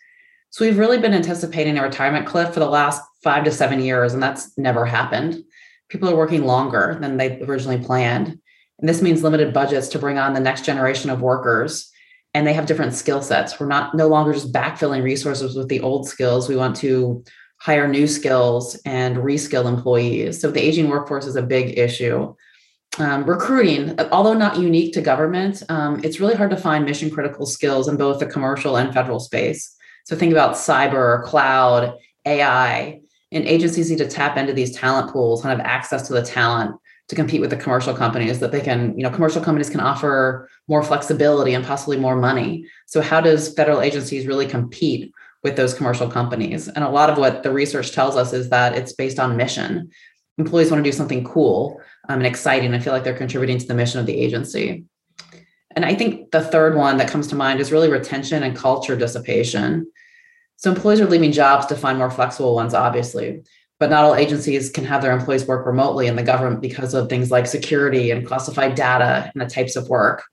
So 0.49 0.65
we've 0.65 0.77
really 0.77 0.97
been 0.97 1.13
anticipating 1.13 1.77
a 1.77 1.83
retirement 1.83 2.25
cliff 2.25 2.53
for 2.53 2.59
the 2.59 2.69
last 2.69 3.01
five 3.23 3.43
to 3.43 3.51
seven 3.51 3.81
years, 3.81 4.13
and 4.13 4.23
that's 4.23 4.57
never 4.57 4.85
happened. 4.85 5.43
People 5.89 6.09
are 6.09 6.15
working 6.15 6.45
longer 6.45 6.97
than 6.99 7.17
they 7.17 7.39
originally 7.41 7.83
planned. 7.83 8.39
And 8.79 8.87
this 8.87 9.01
means 9.01 9.23
limited 9.23 9.53
budgets 9.53 9.87
to 9.89 9.99
bring 9.99 10.17
on 10.17 10.33
the 10.33 10.39
next 10.39 10.65
generation 10.65 11.09
of 11.09 11.21
workers. 11.21 11.91
And 12.33 12.45
they 12.45 12.53
have 12.53 12.67
different 12.67 12.93
skill 12.93 13.21
sets. 13.21 13.59
We're 13.59 13.67
not 13.67 13.95
no 13.95 14.07
longer 14.07 14.33
just 14.33 14.53
backfilling 14.53 15.03
resources 15.03 15.55
with 15.55 15.67
the 15.69 15.81
old 15.81 16.07
skills. 16.07 16.47
We 16.47 16.55
want 16.55 16.75
to 16.77 17.23
hire 17.59 17.87
new 17.87 18.05
skills 18.05 18.79
and 18.85 19.17
reskill 19.17 19.65
employees. 19.65 20.39
So 20.39 20.51
the 20.51 20.61
aging 20.61 20.89
workforce 20.89 21.25
is 21.25 21.35
a 21.35 21.41
big 21.41 21.79
issue. 21.79 22.35
um, 22.99 23.25
recruiting, 23.25 23.99
although 24.11 24.33
not 24.33 24.57
unique 24.57 24.93
to 24.93 25.01
government, 25.01 25.63
um, 25.69 26.01
it's 26.03 26.19
really 26.19 26.35
hard 26.35 26.49
to 26.51 26.57
find 26.57 26.85
mission 26.85 27.09
critical 27.09 27.45
skills 27.45 27.87
in 27.87 27.97
both 27.97 28.19
the 28.19 28.25
commercial 28.25 28.77
and 28.77 28.93
federal 28.93 29.19
space. 29.19 29.75
So 30.07 30.15
think 30.15 30.31
about 30.31 30.55
cyber, 30.55 31.21
cloud, 31.23 31.97
AI, 32.25 33.01
and 33.33 33.45
agencies 33.45 33.89
need 33.89 33.97
to 33.97 34.07
tap 34.07 34.37
into 34.37 34.53
these 34.53 34.73
talent 34.73 35.11
pools 35.11 35.43
and 35.43 35.51
have 35.51 35.59
access 35.59 36.07
to 36.07 36.13
the 36.13 36.21
talent 36.21 36.77
to 37.09 37.15
compete 37.15 37.41
with 37.41 37.49
the 37.49 37.57
commercial 37.57 37.93
companies 37.93 38.39
that 38.39 38.53
they 38.53 38.61
can, 38.61 38.97
you 38.97 39.03
know, 39.03 39.09
commercial 39.09 39.43
companies 39.43 39.69
can 39.69 39.81
offer 39.81 40.47
more 40.69 40.81
flexibility 40.81 41.53
and 41.53 41.65
possibly 41.65 41.97
more 41.97 42.15
money. 42.15 42.65
So 42.85 43.01
how 43.01 43.19
does 43.19 43.53
federal 43.53 43.81
agencies 43.81 44.27
really 44.27 44.47
compete 44.47 45.11
with 45.43 45.57
those 45.57 45.73
commercial 45.73 46.09
companies? 46.09 46.69
And 46.69 46.85
a 46.85 46.89
lot 46.89 47.09
of 47.09 47.17
what 47.17 47.43
the 47.43 47.51
research 47.51 47.91
tells 47.91 48.15
us 48.15 48.31
is 48.31 48.47
that 48.49 48.77
it's 48.77 48.93
based 48.93 49.19
on 49.19 49.35
mission. 49.35 49.89
Employees 50.37 50.71
want 50.71 50.81
to 50.81 50.89
do 50.89 50.95
something 50.95 51.25
cool 51.25 51.81
um, 52.07 52.19
and 52.19 52.27
exciting 52.27 52.73
and 52.73 52.81
feel 52.81 52.93
like 52.93 53.03
they're 53.03 53.13
contributing 53.13 53.57
to 53.57 53.67
the 53.67 53.73
mission 53.73 53.99
of 53.99 54.05
the 54.05 54.17
agency. 54.17 54.85
And 55.75 55.85
I 55.85 55.95
think 55.95 56.31
the 56.31 56.41
third 56.41 56.75
one 56.75 56.97
that 56.97 57.09
comes 57.09 57.27
to 57.27 57.35
mind 57.35 57.59
is 57.59 57.71
really 57.71 57.89
retention 57.89 58.43
and 58.43 58.55
culture 58.55 58.95
dissipation. 58.95 59.91
So 60.55 60.71
employees 60.71 61.01
are 61.01 61.07
leaving 61.07 61.31
jobs 61.31 61.67
to 61.67 61.75
find 61.75 61.97
more 61.97 62.09
flexible 62.09 62.55
ones, 62.55 62.73
obviously 62.73 63.43
but 63.79 63.89
not 63.89 64.03
all 64.03 64.15
agencies 64.15 64.69
can 64.69 64.85
have 64.85 65.01
their 65.01 65.11
employees 65.11 65.45
work 65.45 65.65
remotely 65.65 66.07
in 66.07 66.15
the 66.15 66.23
government 66.23 66.61
because 66.61 66.93
of 66.93 67.09
things 67.09 67.29
like 67.29 67.45
security 67.45 68.11
and 68.11 68.25
classified 68.25 68.75
data 68.75 69.31
and 69.33 69.41
the 69.41 69.53
types 69.53 69.75
of 69.75 69.87
work. 69.87 70.23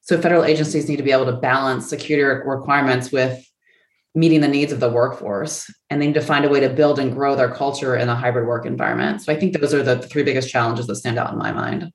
So 0.00 0.20
federal 0.20 0.44
agencies 0.44 0.88
need 0.88 0.96
to 0.96 1.02
be 1.02 1.12
able 1.12 1.26
to 1.26 1.36
balance 1.36 1.88
security 1.88 2.42
requirements 2.46 3.12
with 3.12 3.46
meeting 4.14 4.40
the 4.40 4.48
needs 4.48 4.72
of 4.72 4.80
the 4.80 4.90
workforce 4.90 5.70
and 5.90 6.00
they 6.00 6.06
need 6.06 6.14
to 6.14 6.20
find 6.20 6.44
a 6.44 6.48
way 6.48 6.60
to 6.60 6.68
build 6.68 6.98
and 6.98 7.12
grow 7.12 7.34
their 7.34 7.50
culture 7.50 7.96
in 7.96 8.08
a 8.08 8.14
hybrid 8.14 8.46
work 8.46 8.64
environment. 8.64 9.22
So 9.22 9.32
I 9.32 9.36
think 9.36 9.58
those 9.58 9.74
are 9.74 9.82
the 9.82 10.00
three 10.00 10.22
biggest 10.22 10.48
challenges 10.48 10.86
that 10.86 10.96
stand 10.96 11.18
out 11.18 11.32
in 11.32 11.38
my 11.38 11.52
mind. 11.52 11.90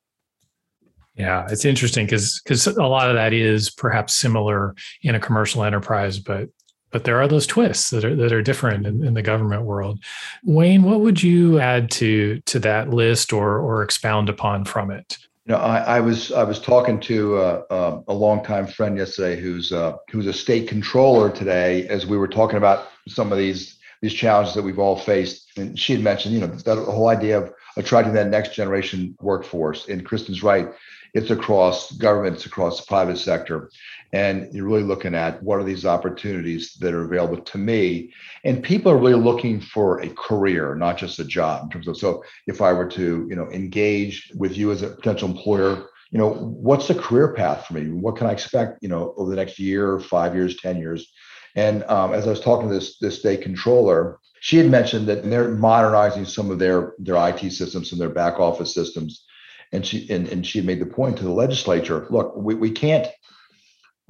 Yeah, 1.20 1.48
it's 1.50 1.66
interesting 1.66 2.06
because 2.06 2.40
because 2.42 2.66
a 2.66 2.86
lot 2.86 3.10
of 3.10 3.16
that 3.16 3.34
is 3.34 3.70
perhaps 3.70 4.16
similar 4.16 4.74
in 5.02 5.16
a 5.16 5.20
commercial 5.20 5.66
enterprise, 5.66 6.18
but 6.18 6.48
but 6.92 7.04
there 7.04 7.22
are 7.22 7.28
those 7.28 7.46
twists 7.46 7.90
that 7.90 8.06
are 8.06 8.16
that 8.16 8.32
are 8.32 8.42
different 8.42 8.88
in, 8.88 9.06
in, 9.06 9.14
the 9.16 9.22
government 9.22 9.64
world. 9.64 10.00
Wayne, 10.46 10.82
what 10.84 11.02
would 11.02 11.22
you 11.22 11.60
add 11.60 11.92
to 11.92 12.40
to 12.46 12.60
that 12.60 12.92
list 12.92 13.34
or 13.34 13.60
or 13.60 13.84
expound 13.84 14.30
upon 14.30 14.64
from 14.64 14.92
it? 14.92 15.18
You 15.46 15.56
know, 15.56 15.60
I, 15.60 15.98
I 15.98 16.00
was 16.00 16.32
I 16.32 16.44
was 16.44 16.58
talking 16.58 17.02
to 17.02 17.36
uh, 17.36 17.64
uh, 17.70 18.02
a 18.08 18.14
longtime 18.14 18.68
friend 18.68 18.98
yesterday 18.98 19.42
who's 19.42 19.74
uh, 19.74 19.98
who's 20.10 20.26
a 20.26 20.34
state 20.34 20.70
controller 20.70 21.30
today, 21.30 21.86
as 21.90 22.06
we 22.06 22.18
were 22.18 22.30
talking 22.30 22.58
about 22.58 22.88
some 23.10 23.34
of 23.34 23.38
these 23.38 23.78
these 24.02 24.14
challenges 24.14 24.54
that 24.54 24.64
we've 24.64 24.80
all 24.80 24.96
faced, 24.96 25.52
and 25.58 25.78
she 25.78 25.92
had 25.92 26.02
mentioned, 26.02 26.34
you 26.34 26.40
know, 26.40 26.48
that 26.48 26.78
whole 26.78 27.10
idea 27.10 27.38
of 27.38 27.54
attracting 27.76 28.14
that 28.14 28.30
next 28.30 28.56
generation 28.56 29.18
workforce. 29.20 29.90
And 29.90 30.06
Kristen's 30.06 30.44
right; 30.44 30.70
it's 31.13 31.32
across 31.32 31.92
government, 31.94 32.36
it's 32.36 32.46
across 32.46 32.80
the 32.80 32.86
private 32.88 33.18
sector. 33.18 33.70
And 34.13 34.54
you're 34.54 34.66
really 34.66 34.84
looking 34.84 35.16
at 35.16 35.42
what 35.44 35.60
are 35.60 35.63
these 35.63 35.86
opportunities 35.86 36.74
that 36.80 36.94
are 36.94 37.06
available 37.06 37.42
to 37.42 37.58
me. 37.58 38.13
And 38.44 38.63
people 38.63 38.92
are 38.92 38.98
really 38.98 39.22
looking 39.22 39.62
for 39.62 40.01
a 40.01 40.10
career 40.10 40.75
not 40.75 40.98
just 40.98 41.20
a 41.20 41.25
job. 41.25 41.63
In 41.63 41.70
terms 41.70 41.88
of 41.88 41.98
so 41.98 42.24
if 42.48 42.62
i 42.62 42.72
were 42.74 42.88
to 42.88 43.28
you 43.30 43.36
know 43.36 43.50
engage 43.51 44.32
with 44.36 44.58
you 44.58 44.72
as 44.72 44.82
a 44.82 44.89
potential 44.89 45.30
employer 45.30 45.89
you 46.12 46.18
know 46.18 46.30
what's 46.30 46.88
the 46.88 46.96
career 46.96 47.34
path 47.34 47.68
for 47.68 47.74
me? 47.75 47.89
What 47.89 48.18
can 48.18 48.28
i 48.28 48.32
expect 48.32 48.80
you 48.82 48.89
know 48.89 49.13
over 49.18 49.30
the 49.30 49.36
next 49.36 49.60
year 49.60 50.00
five 50.00 50.34
years 50.36 50.58
ten 50.58 50.78
years? 50.78 51.12
And 51.56 51.84
um, 51.84 52.13
as 52.13 52.25
i 52.25 52.30
was 52.30 52.42
talking 52.42 52.70
to 52.70 52.74
this 52.74 52.98
this 53.00 53.20
state 53.20 53.42
controller 53.42 54.20
she 54.42 54.58
had 54.58 54.70
mentioned 54.70 55.08
that 55.08 55.24
they're 55.30 55.50
modernizing 55.50 56.25
some 56.25 56.50
of 56.50 56.60
their 56.60 56.94
their 57.00 57.16
it 57.16 57.51
systems 57.51 57.92
and 57.92 58.00
their 58.00 58.10
back 58.10 58.39
office 58.39 58.74
systems 58.74 59.25
and 59.72 59.86
she 59.86 60.10
and, 60.10 60.28
and 60.28 60.46
she 60.46 60.62
made 60.62 60.80
the 60.80 60.86
point 60.86 61.18
to 61.18 61.24
the 61.24 61.32
legislature 61.32 62.08
look 62.10 62.36
we, 62.36 62.56
we 62.56 62.72
can't 62.72 63.08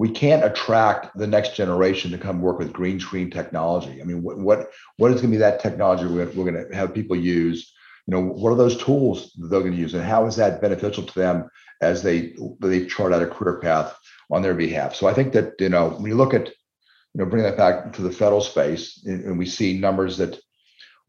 we 0.00 0.08
can't 0.08 0.42
attract 0.42 1.14
the 1.18 1.26
next 1.26 1.54
generation 1.54 2.10
to 2.10 2.16
come 2.16 2.40
work 2.40 2.58
with 2.58 2.72
green 2.72 2.98
screen 2.98 3.30
technology. 3.30 4.00
I 4.00 4.04
mean, 4.06 4.22
what 4.22 4.38
what, 4.38 4.70
what 4.96 5.10
is 5.10 5.20
going 5.20 5.30
to 5.30 5.36
be 5.36 5.40
that 5.40 5.60
technology 5.60 6.06
we're, 6.06 6.24
we're 6.24 6.50
going 6.50 6.70
to 6.70 6.74
have 6.74 6.94
people 6.94 7.16
use? 7.16 7.70
You 8.06 8.12
know, 8.12 8.22
what 8.22 8.50
are 8.50 8.56
those 8.56 8.82
tools 8.82 9.30
they're 9.36 9.60
going 9.60 9.72
to 9.72 9.78
use, 9.78 9.92
and 9.92 10.02
how 10.02 10.24
is 10.24 10.36
that 10.36 10.62
beneficial 10.62 11.04
to 11.04 11.18
them 11.18 11.50
as 11.82 12.02
they 12.02 12.34
they 12.60 12.86
chart 12.86 13.12
out 13.12 13.22
a 13.22 13.26
career 13.26 13.60
path 13.60 13.94
on 14.30 14.40
their 14.40 14.54
behalf? 14.54 14.94
So 14.94 15.06
I 15.06 15.12
think 15.12 15.34
that 15.34 15.52
you 15.60 15.68
know 15.68 15.90
when 15.90 16.06
you 16.06 16.16
look 16.16 16.32
at 16.32 16.46
you 16.46 17.16
know 17.16 17.26
bring 17.26 17.42
that 17.42 17.58
back 17.58 17.92
to 17.92 18.00
the 18.00 18.10
federal 18.10 18.40
space, 18.40 19.04
and 19.04 19.38
we 19.38 19.44
see 19.44 19.78
numbers 19.78 20.16
that 20.16 20.40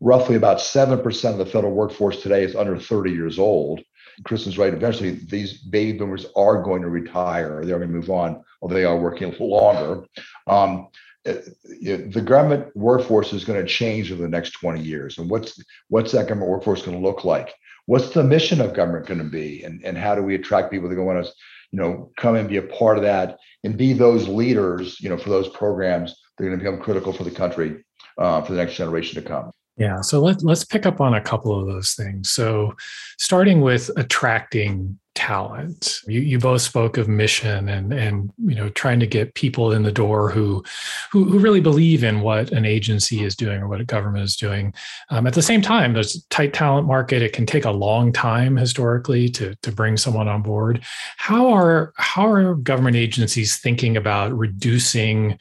roughly 0.02 0.36
about 0.36 0.60
seven 0.60 1.02
percent 1.02 1.40
of 1.40 1.46
the 1.46 1.52
federal 1.52 1.72
workforce 1.72 2.22
today 2.22 2.44
is 2.44 2.58
under 2.58 2.78
30 2.78 3.12
years 3.12 3.40
old. 3.40 3.80
Kristen's 4.24 4.58
right. 4.58 4.74
Eventually, 4.74 5.12
these 5.12 5.58
baby 5.58 5.98
boomers 5.98 6.26
are 6.36 6.62
going 6.62 6.82
to 6.82 6.90
retire. 6.90 7.64
They're 7.64 7.78
going 7.78 7.90
to 7.90 7.96
move 7.96 8.10
on, 8.10 8.44
although 8.62 8.76
they 8.76 8.86
are 8.86 8.98
working 8.98 9.36
longer. 9.40 10.06
Um, 10.48 10.88
uh, 11.28 11.36
the 11.82 12.24
government 12.26 12.76
workforce 12.76 13.32
is 13.32 13.46
going 13.46 13.62
to 13.62 13.68
change 13.68 14.12
over 14.12 14.22
the 14.22 14.28
next 14.28 14.52
20 14.52 14.82
years. 14.82 15.20
And 15.20 15.30
what's 15.30 15.62
what's 15.90 16.12
that 16.14 16.28
government 16.28 16.50
workforce 16.50 16.82
going 16.82 17.00
to 17.00 17.08
look 17.08 17.24
like? 17.24 17.54
What's 17.86 18.10
the 18.10 18.24
mission 18.24 18.62
of 18.62 18.74
government 18.74 19.08
going 19.08 19.20
to 19.20 19.30
be? 19.30 19.64
And, 19.64 19.84
and 19.84 19.98
how 19.98 20.16
do 20.16 20.24
we 20.24 20.36
attract 20.36 20.72
people 20.72 20.90
that 20.90 21.02
want 21.02 21.24
to, 21.24 21.32
you 21.72 21.80
know, 21.80 22.12
come 22.18 22.36
and 22.36 22.50
be 22.50 22.58
a 22.58 22.64
part 22.64 22.98
of 22.98 23.04
that 23.04 23.38
and 23.64 23.78
be 23.78 23.94
those 23.94 24.28
leaders, 24.28 25.00
you 25.00 25.10
know, 25.10 25.18
for 25.18 25.30
those 25.30 25.50
programs 25.50 26.16
that 26.38 26.44
are 26.44 26.48
going 26.48 26.60
to 26.60 26.64
become 26.64 26.82
critical 26.82 27.14
for 27.14 27.24
the 27.24 27.32
country 27.32 27.84
uh, 28.18 28.42
for 28.42 28.54
the 28.54 28.58
next 28.58 28.76
generation 28.76 29.22
to 29.22 29.28
come. 29.28 29.52
Yeah. 29.82 30.02
So 30.02 30.20
let, 30.22 30.44
let's 30.44 30.64
pick 30.64 30.86
up 30.86 31.02
on 31.02 31.16
a 31.16 31.22
couple 31.22 31.60
of 31.60 31.66
those 31.66 31.94
things. 31.94 32.30
So, 32.30 32.76
starting 33.18 33.62
with 33.62 33.90
attracting 33.98 35.00
talent, 35.16 36.02
you, 36.06 36.22
you 36.22 36.38
both 36.38 36.62
spoke 36.62 37.00
of 37.00 37.08
mission 37.08 37.68
and, 37.68 37.92
and, 37.92 38.32
you 38.46 38.54
know, 38.54 38.70
trying 38.70 39.00
to 39.00 39.08
get 39.08 39.34
people 39.34 39.72
in 39.72 39.82
the 39.82 39.92
door 39.92 40.30
who, 40.30 40.64
who, 41.12 41.24
who 41.24 41.40
really 41.40 41.62
believe 41.62 42.04
in 42.04 42.22
what 42.22 42.52
an 42.52 42.64
agency 42.64 43.24
is 43.24 43.36
doing 43.36 43.60
or 43.60 43.68
what 43.68 43.82
a 43.82 43.84
government 43.84 44.24
is 44.24 44.36
doing. 44.36 44.72
Um, 45.10 45.26
at 45.26 45.34
the 45.34 45.42
same 45.42 45.64
time, 45.64 45.94
there's 45.94 46.16
a 46.16 46.30
tight 46.30 46.54
talent 46.54 46.86
market. 46.86 47.24
It 47.24 47.34
can 47.34 47.48
take 47.48 47.66
a 47.66 47.72
long 47.72 48.14
time 48.14 48.58
historically 48.58 49.30
to, 49.30 49.56
to 49.64 49.72
bring 49.72 49.98
someone 49.98 50.28
on 50.28 50.44
board. 50.44 50.84
How 51.18 51.52
are, 51.52 51.92
how 51.96 52.32
are 52.32 52.54
government 52.54 52.98
agencies 52.98 53.58
thinking 53.58 53.98
about 53.98 54.32
reducing 54.32 55.40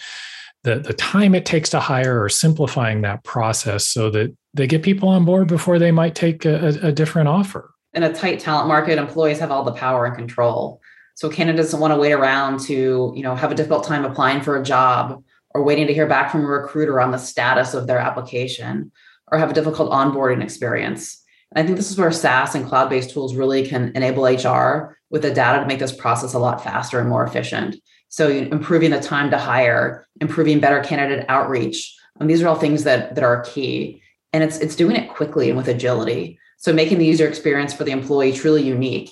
the, 0.62 0.76
the 0.76 0.92
time 0.92 1.34
it 1.34 1.46
takes 1.46 1.70
to 1.70 1.80
hire 1.80 2.22
or 2.22 2.28
simplifying 2.28 3.02
that 3.02 3.24
process 3.24 3.86
so 3.86 4.10
that 4.10 4.34
they 4.52 4.66
get 4.66 4.82
people 4.82 5.08
on 5.08 5.24
board 5.24 5.48
before 5.48 5.78
they 5.78 5.90
might 5.90 6.14
take 6.14 6.44
a, 6.44 6.78
a 6.82 6.92
different 6.92 7.28
offer. 7.28 7.72
In 7.94 8.02
a 8.02 8.12
tight 8.12 8.40
talent 8.40 8.68
market, 8.68 8.98
employees 8.98 9.38
have 9.38 9.50
all 9.50 9.64
the 9.64 9.72
power 9.72 10.04
and 10.06 10.14
control. 10.14 10.80
So 11.14 11.28
candidates 11.28 11.72
don't 11.72 11.80
want 11.80 11.92
to 11.92 11.98
wait 11.98 12.12
around 12.12 12.60
to, 12.60 13.12
you 13.14 13.22
know, 13.22 13.34
have 13.34 13.52
a 13.52 13.54
difficult 13.54 13.84
time 13.84 14.04
applying 14.04 14.42
for 14.42 14.58
a 14.58 14.62
job 14.62 15.22
or 15.50 15.62
waiting 15.62 15.86
to 15.86 15.94
hear 15.94 16.06
back 16.06 16.30
from 16.30 16.42
a 16.42 16.46
recruiter 16.46 17.00
on 17.00 17.10
the 17.10 17.18
status 17.18 17.74
of 17.74 17.86
their 17.86 17.98
application 17.98 18.92
or 19.30 19.38
have 19.38 19.50
a 19.50 19.54
difficult 19.54 19.90
onboarding 19.90 20.42
experience. 20.42 21.22
And 21.52 21.62
I 21.62 21.66
think 21.66 21.76
this 21.76 21.90
is 21.90 21.98
where 21.98 22.12
SaaS 22.12 22.54
and 22.54 22.66
cloud-based 22.66 23.10
tools 23.10 23.34
really 23.34 23.66
can 23.66 23.92
enable 23.94 24.24
HR 24.24 24.96
with 25.10 25.22
the 25.22 25.34
data 25.34 25.60
to 25.60 25.66
make 25.66 25.80
this 25.80 25.94
process 25.94 26.34
a 26.34 26.38
lot 26.38 26.62
faster 26.62 27.00
and 27.00 27.08
more 27.08 27.24
efficient. 27.24 27.76
So 28.10 28.28
improving 28.28 28.90
the 28.90 29.00
time 29.00 29.30
to 29.30 29.38
hire, 29.38 30.06
improving 30.20 30.60
better 30.60 30.82
candidate 30.82 31.24
outreach. 31.28 31.96
Um, 32.20 32.26
these 32.26 32.42
are 32.42 32.48
all 32.48 32.56
things 32.56 32.84
that 32.84 33.14
that 33.14 33.24
are 33.24 33.42
key. 33.42 34.02
And 34.32 34.44
it's 34.44 34.58
it's 34.58 34.76
doing 34.76 34.96
it 34.96 35.08
quickly 35.08 35.48
and 35.48 35.56
with 35.56 35.68
agility. 35.68 36.38
So 36.58 36.72
making 36.72 36.98
the 36.98 37.06
user 37.06 37.26
experience 37.26 37.72
for 37.72 37.84
the 37.84 37.92
employee 37.92 38.32
truly 38.32 38.62
unique. 38.62 39.10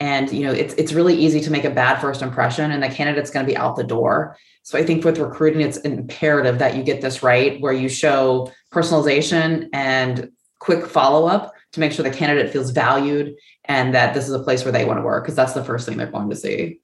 And 0.00 0.30
you 0.32 0.44
know, 0.44 0.52
it's 0.52 0.74
it's 0.74 0.92
really 0.92 1.14
easy 1.14 1.40
to 1.40 1.50
make 1.50 1.64
a 1.64 1.70
bad 1.70 2.00
first 2.00 2.22
impression 2.22 2.70
and 2.70 2.82
the 2.82 2.88
candidate's 2.88 3.30
going 3.30 3.46
to 3.46 3.52
be 3.52 3.56
out 3.56 3.76
the 3.76 3.84
door. 3.84 4.36
So 4.62 4.78
I 4.78 4.84
think 4.84 5.04
with 5.04 5.18
recruiting, 5.18 5.62
it's 5.62 5.78
imperative 5.78 6.58
that 6.58 6.76
you 6.76 6.82
get 6.82 7.00
this 7.00 7.22
right, 7.22 7.60
where 7.60 7.72
you 7.72 7.88
show 7.88 8.52
personalization 8.72 9.68
and 9.72 10.30
quick 10.58 10.86
follow-up 10.86 11.54
to 11.72 11.80
make 11.80 11.92
sure 11.92 12.02
the 12.02 12.10
candidate 12.10 12.52
feels 12.52 12.70
valued 12.70 13.34
and 13.64 13.94
that 13.94 14.12
this 14.12 14.28
is 14.28 14.34
a 14.34 14.42
place 14.42 14.64
where 14.64 14.72
they 14.72 14.84
want 14.84 14.98
to 14.98 15.02
work, 15.02 15.24
because 15.24 15.36
that's 15.36 15.54
the 15.54 15.64
first 15.64 15.86
thing 15.86 15.96
they're 15.96 16.10
going 16.10 16.28
to 16.28 16.36
see. 16.36 16.80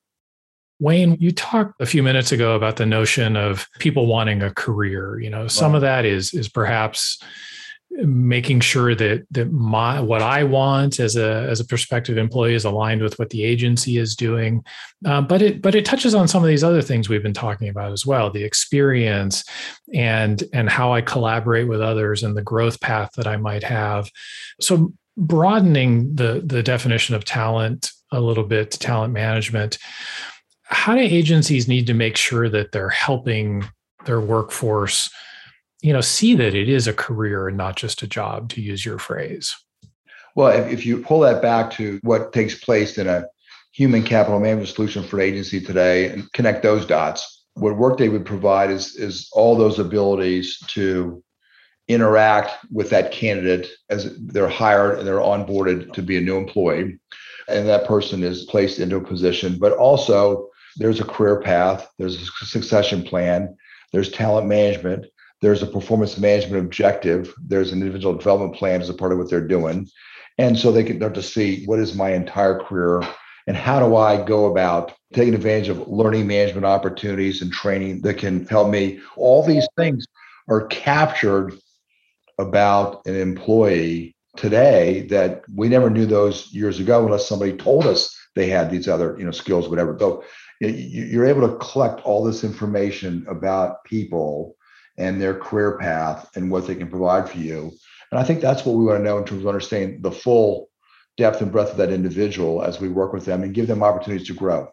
Wayne, 0.79 1.17
you 1.19 1.33
talked 1.33 1.81
a 1.81 1.87
few 1.87 2.03
minutes 2.03 2.33
ago 2.33 2.55
about 2.55 2.77
the 2.77 2.87
notion 2.87 3.37
of 3.37 3.69
people 3.79 4.07
wanting 4.07 4.43
a 4.43 4.53
career. 4.53 5.19
You 5.19 5.31
know, 5.31 5.49
some 5.49 5.75
of 5.75 5.81
that 5.81 6.05
is 6.05 6.35
is 6.35 6.49
perhaps 6.49 7.19
making 7.91 8.61
sure 8.61 8.95
that 8.95 9.27
that 9.31 9.51
my 9.53 10.01
what 10.01 10.21
I 10.21 10.45
want 10.45 11.01
as 11.01 11.17
a 11.17 11.47
as 11.49 11.61
a 11.61 11.65
prospective 11.65 12.19
employee 12.19 12.55
is 12.55 12.65
aligned 12.65 13.01
with 13.01 13.19
what 13.19 13.31
the 13.31 13.45
agency 13.45 13.97
is 13.97 14.15
doing. 14.15 14.65
Uh, 15.05 15.23
but 15.23 15.41
it 15.41 15.63
but 15.63 15.75
it 15.75 15.85
touches 15.85 16.15
on 16.15 16.29
some 16.29 16.43
of 16.43 16.49
these 16.49 16.65
other 16.65 16.83
things 16.83 17.09
we've 17.09 17.23
been 17.23 17.33
talking 17.33 17.69
about 17.69 17.93
as 17.93 18.05
well, 18.05 18.31
the 18.31 18.45
experience 18.45 19.45
and 19.95 20.43
and 20.53 20.69
how 20.69 20.93
I 20.93 21.01
collaborate 21.01 21.69
with 21.69 21.81
others 21.81 22.23
and 22.23 22.37
the 22.37 22.43
growth 22.43 22.81
path 22.81 23.13
that 23.17 23.27
I 23.27 23.37
might 23.37 23.63
have. 23.63 24.11
So 24.61 24.93
broadening 25.17 26.15
the 26.15 26.43
the 26.45 26.63
definition 26.63 27.15
of 27.15 27.25
talent 27.25 27.91
a 28.13 28.21
little 28.21 28.45
bit 28.45 28.71
to 28.73 28.79
talent 28.79 29.13
management 29.13 29.79
how 30.67 30.95
do 30.95 31.01
agencies 31.01 31.69
need 31.69 31.87
to 31.87 31.95
make 31.95 32.17
sure 32.17 32.49
that 32.49 32.73
they're 32.73 32.89
helping 32.89 33.65
their 34.05 34.21
workforce 34.21 35.11
you 35.83 35.93
know 35.93 36.01
see 36.01 36.35
that 36.35 36.55
it 36.55 36.69
is 36.69 36.87
a 36.87 36.93
career 36.93 37.49
and 37.49 37.57
not 37.57 37.77
just 37.77 38.03
a 38.03 38.07
job 38.07 38.49
to 38.51 38.61
use 38.61 38.85
your 38.85 38.99
phrase 38.99 39.55
Well, 40.35 40.49
if, 40.49 40.85
you 40.85 40.99
pull 40.99 41.21
that 41.21 41.43
back 41.43 41.71
to 41.73 41.99
what 42.03 42.33
takes 42.33 42.55
place 42.55 42.99
in 42.99 43.07
a 43.07 43.25
human 43.73 44.03
capital 44.03 44.41
management 44.41 44.69
solution 44.69 45.03
for 45.03 45.17
an 45.17 45.27
agency 45.27 45.61
today 45.61 46.11
and 46.11 46.31
connect 46.33 46.63
those 46.63 46.87
dots, 46.87 47.45
what 47.55 47.77
Workday 47.77 48.09
would 48.09 48.27
provide 48.27 48.71
is, 48.71 48.97
is 48.97 49.29
all 49.33 49.57
those 49.57 49.79
abilities 49.79 50.59
to 50.69 51.23
interact 51.89 52.53
with 52.71 52.91
that 52.91 53.13
candidate 53.13 53.69
as 53.91 54.17
they're 54.19 54.49
hired 54.49 54.99
and 54.99 55.07
they're 55.07 55.19
onboarded 55.19 55.93
to 55.93 56.03
be 56.03 56.17
a 56.17 56.21
new 56.21 56.37
employee. 56.37 56.99
And 57.49 57.69
that 57.69 57.87
person 57.87 58.23
is 58.23 58.45
placed 58.45 58.81
into 58.81 58.97
a 58.97 59.05
position, 59.05 59.59
but 59.59 59.73
also 59.73 60.49
there's 60.77 61.01
a 61.01 61.05
career 61.05 61.41
path, 61.41 61.89
there's 61.99 62.17
a 62.17 62.47
succession 62.47 63.03
plan, 63.03 63.57
there's 63.93 64.11
talent 64.11 64.47
management, 64.47 65.07
there's 65.43 65.63
a 65.63 65.67
performance 65.67 66.19
management 66.19 66.65
objective, 66.65 67.33
there's 67.47 67.73
an 67.73 67.81
individual 67.81 68.15
development 68.15 68.55
plan 68.55 68.81
as 68.81 68.89
a 68.89 68.95
part 68.95 69.13
of 69.13 69.19
what 69.19 69.31
they're 69.31 69.47
doing. 69.47 69.89
And 70.39 70.59
so 70.59 70.71
they 70.71 70.85
can 70.85 70.99
start 70.99 71.15
to 71.15 71.23
see 71.23 71.65
what 71.65 71.79
is 71.79 71.95
my 71.95 72.11
entire 72.11 72.59
career 72.59 73.03
and 73.47 73.57
how 73.57 73.79
do 73.79 73.97
I 73.97 74.23
go 74.23 74.47
about 74.47 74.93
taking 75.15 75.35
advantage 75.35 75.69
of 75.69 75.87
learning 75.89 76.27
management 76.27 76.67
opportunities 76.67 77.43
and 77.43 77.53
training 77.53 78.03
that 78.03 78.19
can 78.19 78.45
help 78.47 78.71
me. 78.71 79.01
All 79.17 79.43
these 79.43 79.67
things 79.77 80.05
are 80.49 80.67
captured 80.67 81.55
about 82.39 83.07
an 83.07 83.17
employee 83.17 84.15
today 84.37 85.07
that 85.09 85.43
we 85.55 85.69
never 85.69 85.89
knew 85.89 86.07
those 86.07 86.53
years 86.53 86.79
ago 86.79 87.05
unless 87.05 87.27
somebody 87.27 87.53
told 87.53 87.87
us 87.87 88.15
they 88.35 88.49
had 88.49 88.71
these 88.71 88.87
other 88.87 89.17
you 89.19 89.25
know 89.25 89.31
skills 89.31 89.67
whatever 89.67 89.97
so 89.99 90.23
you're 90.61 91.27
able 91.27 91.49
to 91.49 91.57
collect 91.59 92.01
all 92.03 92.25
this 92.25 92.45
information 92.45 93.25
about 93.29 93.85
people 93.85 94.57
and 94.99 95.21
their 95.21 95.35
career 95.35 95.79
path 95.79 96.31
and 96.37 96.51
what 96.51 96.67
they 96.67 96.75
can 96.75 96.89
provide 96.89 97.29
for 97.29 97.39
you 97.39 97.73
and 98.11 98.19
i 98.19 98.25
think 98.25 98.41
that's 98.41 98.65
what 98.65 98.77
we 98.77 98.85
want 98.85 98.99
to 98.99 99.05
know 99.05 99.19
in 99.19 99.25
terms 99.25 99.43
of 99.43 99.49
understanding 99.49 100.01
the 100.01 100.11
full 100.11 100.69
depth 101.17 101.41
and 101.41 101.53
breadth 101.53 101.73
of 101.73 101.77
that 101.77 101.93
individual 101.93 102.63
as 102.63 102.81
we 102.81 102.89
work 102.89 103.13
with 103.13 103.25
them 103.25 103.43
and 103.43 103.55
give 103.55 103.67
them 103.67 103.83
opportunities 103.83 104.27
to 104.27 104.35
grow 104.35 104.69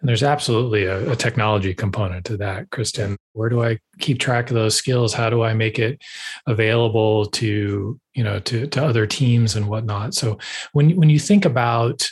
and 0.00 0.08
there's 0.08 0.22
absolutely 0.22 0.84
a, 0.84 1.10
a, 1.10 1.16
technology 1.16 1.74
component 1.74 2.24
to 2.26 2.36
that, 2.36 2.70
Kristen. 2.70 3.16
Where 3.32 3.48
do 3.48 3.64
I 3.64 3.78
keep 3.98 4.20
track 4.20 4.48
of 4.48 4.54
those 4.54 4.76
skills? 4.76 5.12
How 5.12 5.28
do 5.28 5.42
I 5.42 5.54
make 5.54 5.78
it 5.78 6.00
available 6.46 7.26
to 7.26 7.98
you 8.14 8.24
know 8.24 8.38
to 8.40 8.68
to 8.68 8.84
other 8.84 9.06
teams 9.06 9.56
and 9.56 9.68
whatnot? 9.68 10.14
So 10.14 10.38
when 10.72 10.90
when 10.96 11.10
you 11.10 11.18
think 11.18 11.44
about 11.44 12.08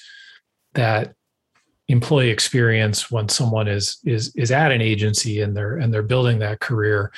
that 0.75 1.15
employee 1.89 2.31
experience 2.31 3.11
when 3.11 3.29
someone 3.29 3.69
is 3.69 3.99
is 4.05 4.35
is 4.35 4.51
at 4.51 4.73
an 4.73 4.81
agency 4.81 5.41
and 5.41 5.57
they're 5.57 5.77
and 5.77 5.93
they're 5.93 6.03
building 6.03 6.41
that 6.41 6.61
career, 6.61 7.13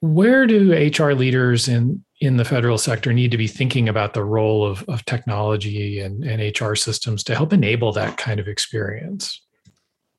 where 0.00 0.46
do 0.46 0.72
HR 0.72 1.12
leaders 1.12 1.68
in 1.68 2.04
in 2.20 2.36
the 2.36 2.44
federal 2.44 2.78
sector 2.78 3.12
need 3.12 3.30
to 3.30 3.36
be 3.36 3.46
thinking 3.46 3.88
about 3.88 4.12
the 4.12 4.24
role 4.24 4.66
of, 4.66 4.82
of 4.88 5.04
technology 5.04 6.00
and, 6.00 6.24
and 6.24 6.60
HR 6.60 6.74
systems 6.74 7.22
to 7.22 7.34
help 7.34 7.52
enable 7.52 7.92
that 7.92 8.16
kind 8.16 8.40
of 8.40 8.48
experience? 8.48 9.40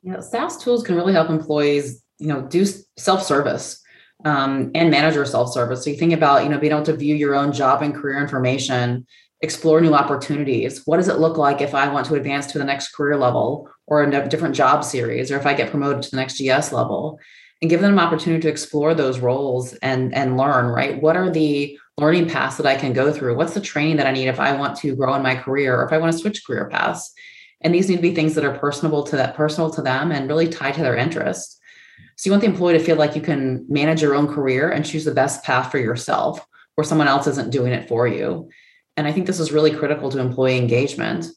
Know, 0.04 0.22
SaaS 0.22 0.64
tools 0.64 0.84
can 0.84 0.96
really 0.96 1.12
help 1.12 1.30
employees, 1.30 2.02
you 2.18 2.28
know, 2.28 2.42
do 2.42 2.66
self-service 2.98 3.82
um, 4.24 4.72
and 4.76 4.90
manager 4.90 5.26
self-service. 5.26 5.84
So 5.84 5.90
you 5.90 5.98
think 5.98 6.14
about, 6.14 6.44
you 6.44 6.50
know, 6.50 6.58
being 6.58 6.72
able 6.72 6.84
to 6.84 6.96
view 6.96 7.16
your 7.16 7.36
own 7.36 7.52
job 7.52 7.82
and 7.82 7.94
career 7.94 8.22
information, 8.22 9.06
explore 9.42 9.82
new 9.82 9.94
opportunities. 9.94 10.86
What 10.86 10.98
does 10.98 11.08
it 11.08 11.20
look 11.20 11.38
like 11.38 11.62
if 11.62 11.74
I 11.74 11.88
want 11.88 12.06
to 12.08 12.16
advance 12.16 12.48
to 12.48 12.58
the 12.58 12.66
next 12.66 12.94
career 12.94 13.18
level 13.18 13.70
or 13.88 14.04
a 14.04 14.28
different 14.28 14.56
job 14.56 14.84
series, 14.84 15.32
or 15.32 15.38
if 15.38 15.46
I 15.46 15.54
get 15.54 15.72
promoted 15.72 16.04
to 16.04 16.12
the 16.12 16.18
next 16.18 16.38
GS 16.38 16.72
level? 16.72 17.20
And 17.62 17.70
give 17.70 17.82
them 17.82 17.94
an 17.94 18.00
opportunity 18.00 18.42
to 18.44 18.50
explore 18.50 18.94
those 18.94 19.20
roles 19.20 19.74
and 19.76 20.16
and 20.16 20.38
learn. 20.38 20.68
Right? 20.68 21.02
What 21.02 21.18
are 21.18 21.30
the 21.30 21.78
learning 21.98 22.30
paths 22.30 22.56
that 22.58 22.66
I 22.66 22.76
can 22.76 22.94
go 22.94 23.12
through? 23.12 23.36
What's 23.36 23.54
the 23.54 23.60
training 23.60 23.98
that 23.98 24.08
I 24.08 24.12
need 24.12 24.28
if 24.28 24.40
I 24.40 24.56
want 24.56 24.78
to 24.78 24.96
grow 24.96 25.14
in 25.16 25.24
my 25.24 25.36
career 25.36 25.76
or 25.76 25.86
if 25.86 25.92
I 25.92 25.98
want 25.98 26.14
to 26.14 26.18
switch 26.18 26.46
career 26.46 26.70
paths? 26.70 27.12
And 27.62 27.76
these 27.76 27.90
need 27.90 27.98
to 27.98 28.02
be 28.02 28.16
things 28.16 28.36
that 28.36 28.46
are 28.46 28.58
personable 28.58 29.04
to 29.04 29.18
that 29.18 29.36
personal 29.36 29.70
to 29.72 29.82
them 29.82 30.14
and 30.14 30.30
really 30.30 30.48
tied 30.48 30.76
to 30.76 30.82
their 30.82 30.96
interests. 30.96 31.60
So 32.16 32.28
you 32.28 32.32
want 32.32 32.42
the 32.42 32.50
employee 32.50 32.78
to 32.78 32.84
feel 32.84 32.96
like 32.96 33.16
you 33.16 33.22
can 33.22 33.66
manage 33.68 34.02
your 34.02 34.16
own 34.16 34.28
career 34.28 34.70
and 34.70 34.86
choose 34.86 35.06
the 35.06 35.14
best 35.14 35.44
path 35.44 35.70
for 35.72 35.78
yourself 35.78 36.46
where 36.76 36.86
someone 36.86 37.10
else 37.10 37.28
isn't 37.28 37.52
doing 37.52 37.74
it 37.74 37.90
for 37.90 38.08
you. 38.08 38.50
And 39.00 39.08
I 39.08 39.14
think 39.14 39.28
this 39.28 39.40
is 39.40 39.54
really 39.54 39.72
critical 39.72 40.12
to 40.12 40.20
employee 40.20 40.58
engagement. 40.58 41.28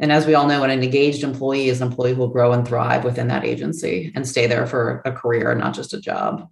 And 0.00 0.10
as 0.10 0.26
we 0.26 0.34
all 0.34 0.48
know, 0.48 0.64
an 0.64 0.70
engaged 0.70 1.22
employee 1.22 1.68
is 1.68 1.80
an 1.80 1.86
employee 1.86 2.14
who 2.14 2.18
will 2.18 2.28
grow 2.28 2.52
and 2.52 2.66
thrive 2.66 3.04
within 3.04 3.28
that 3.28 3.44
agency 3.44 4.10
and 4.16 4.26
stay 4.26 4.48
there 4.48 4.66
for 4.66 5.02
a 5.04 5.12
career, 5.12 5.54
not 5.54 5.72
just 5.72 5.94
a 5.94 6.00
job. 6.00 6.48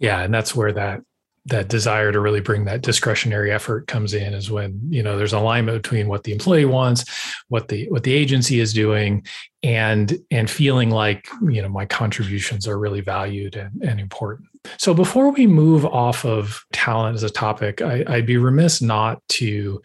Yeah, 0.00 0.20
and 0.22 0.34
that's 0.34 0.56
where 0.56 0.72
that 0.72 1.02
that 1.46 1.68
desire 1.68 2.12
to 2.12 2.20
really 2.20 2.40
bring 2.40 2.64
that 2.64 2.82
discretionary 2.82 3.50
effort 3.50 3.86
comes 3.86 4.12
in 4.12 4.34
is 4.34 4.50
when 4.50 4.78
you 4.90 5.02
know 5.02 5.16
there's 5.16 5.32
alignment 5.32 5.82
between 5.82 6.06
what 6.06 6.22
the 6.24 6.32
employee 6.32 6.66
wants 6.66 7.02
what 7.48 7.68
the 7.68 7.88
what 7.88 8.02
the 8.02 8.12
agency 8.12 8.60
is 8.60 8.74
doing 8.74 9.24
and 9.62 10.18
and 10.30 10.50
feeling 10.50 10.90
like 10.90 11.28
you 11.48 11.62
know 11.62 11.68
my 11.70 11.86
contributions 11.86 12.68
are 12.68 12.78
really 12.78 13.00
valued 13.00 13.56
and, 13.56 13.82
and 13.82 14.00
important 14.00 14.49
so 14.78 14.94
before 14.94 15.30
we 15.30 15.46
move 15.46 15.84
off 15.86 16.24
of 16.24 16.62
talent 16.72 17.14
as 17.14 17.22
a 17.22 17.30
topic 17.30 17.82
I, 17.82 18.04
i'd 18.08 18.26
be 18.26 18.36
remiss 18.36 18.82
not 18.82 19.22
to 19.30 19.82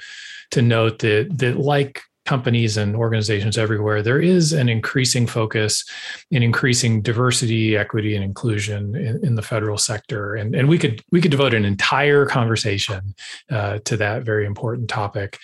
to 0.51 0.61
note 0.61 0.99
that 0.99 1.37
that 1.37 1.57
like 1.57 2.01
companies 2.25 2.75
and 2.75 2.95
organizations 2.95 3.57
everywhere, 3.57 4.01
there 4.01 4.19
is 4.19 4.51
an 4.51 4.67
increasing 4.67 5.27
focus 5.27 5.85
in 6.31 6.43
increasing 6.43 7.01
diversity, 7.01 7.77
equity, 7.77 8.15
and 8.15 8.23
inclusion 8.23 8.95
in, 8.95 9.23
in 9.23 9.35
the 9.35 9.41
federal 9.41 9.77
sector. 9.77 10.35
And, 10.35 10.55
and 10.55 10.67
we 10.67 10.77
could 10.77 11.03
we 11.11 11.21
could 11.21 11.31
devote 11.31 11.53
an 11.53 11.65
entire 11.65 12.25
conversation 12.25 13.13
uh, 13.51 13.79
to 13.85 13.97
that 13.97 14.23
very 14.23 14.45
important 14.45 14.89
topic. 14.89 15.37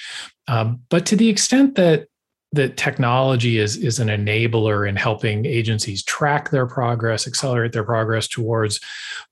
Um, 0.47 0.81
but 0.89 1.05
to 1.07 1.15
the 1.15 1.29
extent 1.29 1.75
that 1.75 2.07
that 2.53 2.75
technology 2.75 3.59
is 3.59 3.77
is 3.77 3.99
an 3.99 4.09
enabler 4.09 4.87
in 4.87 4.95
helping 4.95 5.45
agencies 5.45 6.03
track 6.03 6.49
their 6.49 6.65
progress, 6.65 7.27
accelerate 7.27 7.71
their 7.71 7.83
progress 7.83 8.27
towards 8.27 8.79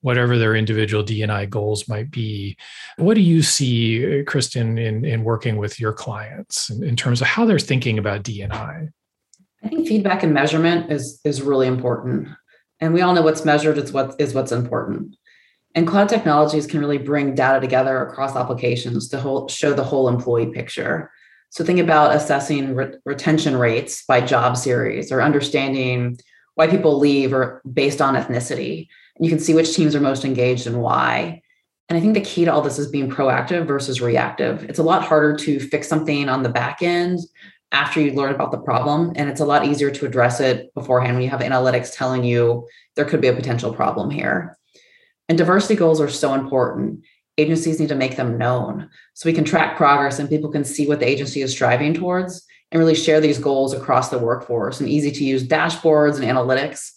whatever 0.02 0.38
their 0.38 0.56
individual 0.56 1.04
D&I 1.04 1.46
goals 1.46 1.90
might 1.90 2.10
be. 2.12 2.56
What 2.98 3.16
do 3.16 3.22
you 3.22 3.42
see, 3.42 4.22
uh, 4.22 4.24
Kristen, 4.24 4.78
in, 4.78 5.04
in 5.04 5.24
working 5.24 5.58
with 5.58 5.80
your 5.80 5.92
clients 5.92 6.70
in, 6.70 6.84
in 6.84 6.96
terms 6.96 7.20
of 7.20 7.28
how 7.28 7.46
they're 7.46 7.60
thinking 7.60 7.98
about 8.00 8.24
D&I? 8.24 8.88
I 9.62 9.68
think 9.68 9.88
feedback 9.88 10.24
and 10.24 10.34
measurement 10.34 10.92
is 10.92 11.20
is 11.26 11.42
really 11.42 11.68
important. 11.68 12.30
And 12.80 12.94
we 12.94 13.02
all 13.02 13.14
know 13.14 13.22
what's 13.22 13.44
measured 13.44 13.78
is 13.78 13.92
what 13.92 14.16
is 14.20 14.34
what's 14.34 14.54
important. 14.54 15.18
And 15.76 15.88
cloud 15.88 16.10
technologies 16.10 16.66
can 16.66 16.80
really 16.80 16.98
bring 16.98 17.36
data 17.36 17.60
together 17.60 18.02
across 18.06 18.36
applications 18.36 19.08
to 19.10 19.20
whole, 19.20 19.48
show 19.48 19.74
the 19.74 19.84
whole 19.84 20.08
employee 20.08 20.48
picture. 20.48 21.12
So 21.50 21.64
think 21.64 21.80
about 21.80 22.16
assessing 22.16 22.76
re- 22.76 22.94
retention 23.06 23.58
rates 23.58 24.06
by 24.06 24.22
job 24.22 24.56
series 24.56 25.12
or 25.12 25.22
understanding 25.22 26.20
why 26.56 26.68
people 26.68 27.00
leave 27.00 27.34
or 27.34 27.62
based 27.72 28.02
on 28.02 28.16
ethnicity. 28.16 28.88
And 29.16 29.26
you 29.26 29.32
can 29.32 29.40
see 29.40 29.54
which 29.54 29.74
teams 29.74 29.96
are 29.96 30.02
most 30.02 30.26
engaged 30.26 30.68
and 30.68 30.82
why. 30.82 31.42
And 31.88 31.98
I 31.98 32.02
think 32.02 32.14
the 32.14 32.22
key 32.22 32.46
to 32.46 32.54
all 32.54 32.62
this 32.62 32.78
is 32.78 32.92
being 32.92 33.10
proactive 33.10 33.66
versus 33.66 34.00
reactive. 34.00 34.64
It's 34.64 34.80
a 34.80 34.84
lot 34.84 35.04
harder 35.04 35.36
to 35.38 35.60
fix 35.60 35.88
something 35.88 36.30
on 36.30 36.44
the 36.44 36.50
back 36.50 36.84
end 36.84 37.20
after 37.72 38.00
you 38.00 38.14
learn 38.14 38.34
about 38.34 38.52
the 38.52 38.60
problem. 38.60 39.14
And 39.16 39.30
it's 39.30 39.42
a 39.42 39.46
lot 39.46 39.66
easier 39.66 39.90
to 39.90 40.06
address 40.06 40.40
it 40.40 40.74
beforehand 40.76 41.16
when 41.16 41.24
you 41.24 41.30
have 41.30 41.42
analytics 41.42 41.96
telling 41.96 42.24
you 42.24 42.68
there 42.96 43.06
could 43.06 43.22
be 43.22 43.28
a 43.28 43.34
potential 43.34 43.74
problem 43.74 44.12
here. 44.12 44.58
And 45.28 45.38
diversity 45.38 45.76
goals 45.76 46.02
are 46.02 46.10
so 46.10 46.34
important 46.34 47.04
agencies 47.40 47.80
need 47.80 47.90
to 47.90 47.96
make 47.96 48.16
them 48.16 48.38
known 48.38 48.90
so 49.14 49.30
we 49.30 49.34
can 49.34 49.44
track 49.44 49.78
progress 49.78 50.20
and 50.20 50.30
people 50.30 50.52
can 50.52 50.64
see 50.64 50.88
what 50.88 51.00
the 51.00 51.08
agency 51.08 51.42
is 51.42 51.52
striving 51.52 51.94
towards 51.94 52.46
and 52.72 52.80
really 52.80 52.96
share 52.96 53.20
these 53.20 53.40
goals 53.40 53.74
across 53.74 54.10
the 54.10 54.20
workforce 54.20 54.80
and 54.80 54.90
easy 54.90 55.12
to 55.12 55.24
use 55.24 55.48
dashboards 55.48 56.16
and 56.16 56.26
analytics. 56.26 56.92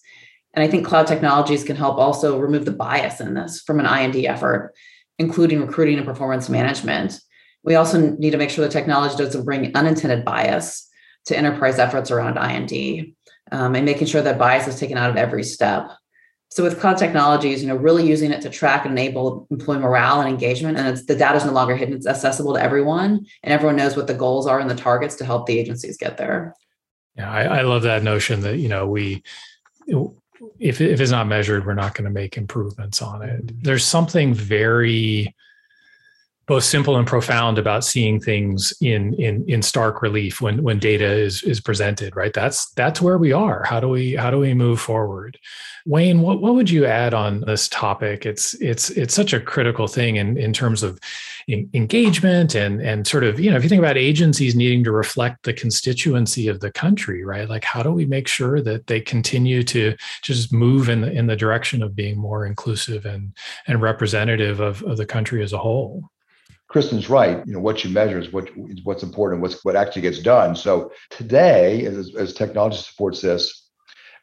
And 0.54 0.62
i 0.62 0.68
think 0.68 0.86
cloud 0.86 1.06
technologies 1.06 1.64
can 1.64 1.76
help 1.76 1.96
also 1.96 2.38
remove 2.38 2.64
the 2.64 2.72
bias 2.72 3.20
in 3.20 3.34
this 3.34 3.62
from 3.62 3.80
an 3.80 3.86
I&D 3.86 4.26
effort 4.26 4.74
including 5.18 5.60
recruiting 5.60 5.98
and 5.98 6.06
performance 6.06 6.48
management. 6.48 7.20
We 7.62 7.76
also 7.76 8.10
need 8.16 8.30
to 8.30 8.38
make 8.38 8.50
sure 8.50 8.64
the 8.64 8.72
technology 8.72 9.16
doesn't 9.16 9.44
bring 9.44 9.74
unintended 9.74 10.24
bias 10.24 10.88
to 11.26 11.36
enterprise 11.36 11.78
efforts 11.78 12.10
around 12.10 12.38
I&D 12.38 13.14
um, 13.52 13.76
and 13.76 13.84
making 13.84 14.08
sure 14.08 14.22
that 14.22 14.38
bias 14.38 14.66
is 14.66 14.80
taken 14.80 14.98
out 14.98 15.10
of 15.10 15.16
every 15.16 15.44
step 15.44 15.90
so 16.52 16.62
with 16.62 16.78
cloud 16.80 16.98
technologies, 16.98 17.62
you 17.62 17.68
know, 17.68 17.76
really 17.76 18.06
using 18.06 18.30
it 18.30 18.42
to 18.42 18.50
track 18.50 18.84
and 18.84 18.92
enable 18.92 19.46
employee 19.50 19.78
morale 19.78 20.20
and 20.20 20.28
engagement, 20.28 20.76
and 20.76 20.86
it's, 20.86 21.06
the 21.06 21.16
data 21.16 21.36
is 21.36 21.46
no 21.46 21.52
longer 21.52 21.74
hidden; 21.74 21.94
it's 21.94 22.06
accessible 22.06 22.52
to 22.52 22.62
everyone, 22.62 23.24
and 23.42 23.54
everyone 23.54 23.76
knows 23.76 23.96
what 23.96 24.06
the 24.06 24.12
goals 24.12 24.46
are 24.46 24.60
and 24.60 24.68
the 24.68 24.74
targets 24.74 25.14
to 25.14 25.24
help 25.24 25.46
the 25.46 25.58
agencies 25.58 25.96
get 25.96 26.18
there. 26.18 26.54
Yeah, 27.16 27.30
I, 27.30 27.44
I 27.44 27.62
love 27.62 27.84
that 27.84 28.02
notion 28.02 28.42
that 28.42 28.58
you 28.58 28.68
know 28.68 28.86
we, 28.86 29.22
if 30.58 30.82
if 30.82 31.00
it's 31.00 31.10
not 31.10 31.26
measured, 31.26 31.64
we're 31.64 31.72
not 31.72 31.94
going 31.94 32.04
to 32.04 32.10
make 32.10 32.36
improvements 32.36 33.00
on 33.00 33.22
it. 33.22 33.46
Mm-hmm. 33.46 33.62
There's 33.62 33.86
something 33.86 34.34
very 34.34 35.34
both 36.52 36.64
simple 36.64 36.98
and 36.98 37.06
profound 37.06 37.56
about 37.56 37.82
seeing 37.82 38.20
things 38.20 38.74
in 38.82 39.14
in 39.14 39.42
in 39.48 39.62
stark 39.62 40.02
relief 40.02 40.42
when 40.42 40.62
when 40.62 40.78
data 40.78 41.10
is 41.10 41.42
is 41.44 41.62
presented 41.62 42.14
right? 42.14 42.34
That's 42.34 42.70
that's 42.72 43.00
where 43.00 43.16
we 43.16 43.32
are. 43.32 43.64
How 43.64 43.80
do 43.80 43.88
we 43.88 44.16
how 44.16 44.30
do 44.30 44.38
we 44.38 44.52
move 44.52 44.78
forward? 44.78 45.38
Wayne 45.86 46.20
what, 46.20 46.42
what 46.42 46.54
would 46.54 46.68
you 46.68 46.84
add 46.84 47.14
on 47.14 47.40
this 47.46 47.70
topic? 47.70 48.26
It's 48.26 48.52
it's 48.60 48.90
it's 48.90 49.14
such 49.14 49.32
a 49.32 49.40
critical 49.40 49.86
thing 49.86 50.16
in 50.16 50.36
in 50.36 50.52
terms 50.52 50.82
of 50.82 51.00
engagement 51.48 52.54
and 52.54 52.82
and 52.82 53.06
sort 53.06 53.24
of 53.24 53.40
you 53.40 53.50
know 53.50 53.56
if 53.56 53.62
you 53.62 53.70
think 53.70 53.78
about 53.78 53.96
agencies 53.96 54.54
needing 54.54 54.84
to 54.84 54.92
reflect 54.92 55.44
the 55.44 55.54
constituency 55.54 56.48
of 56.48 56.60
the 56.60 56.70
country 56.70 57.24
right? 57.24 57.48
Like 57.48 57.64
how 57.64 57.82
do 57.82 57.92
we 57.92 58.04
make 58.04 58.28
sure 58.28 58.60
that 58.60 58.88
they 58.88 59.00
continue 59.00 59.62
to 59.62 59.96
just 60.20 60.52
move 60.52 60.90
in 60.90 61.00
the 61.00 61.10
in 61.10 61.28
the 61.28 61.42
direction 61.44 61.82
of 61.82 61.96
being 61.96 62.18
more 62.18 62.44
inclusive 62.44 63.06
and 63.06 63.32
and 63.66 63.80
representative 63.80 64.60
of, 64.60 64.82
of 64.82 64.98
the 64.98 65.06
country 65.06 65.42
as 65.42 65.54
a 65.54 65.58
whole 65.58 66.10
Kristen's 66.72 67.10
right. 67.10 67.46
You 67.46 67.52
know, 67.52 67.60
what 67.60 67.84
you 67.84 67.90
measure 67.90 68.18
is 68.18 68.32
what 68.32 68.48
is 68.48 68.82
what's 68.82 69.02
important, 69.02 69.42
what's 69.42 69.62
what 69.62 69.76
actually 69.76 70.02
gets 70.02 70.20
done. 70.20 70.56
So 70.56 70.90
today, 71.10 71.84
as, 71.84 72.14
as 72.16 72.32
technology 72.32 72.78
supports 72.78 73.20
this, 73.20 73.68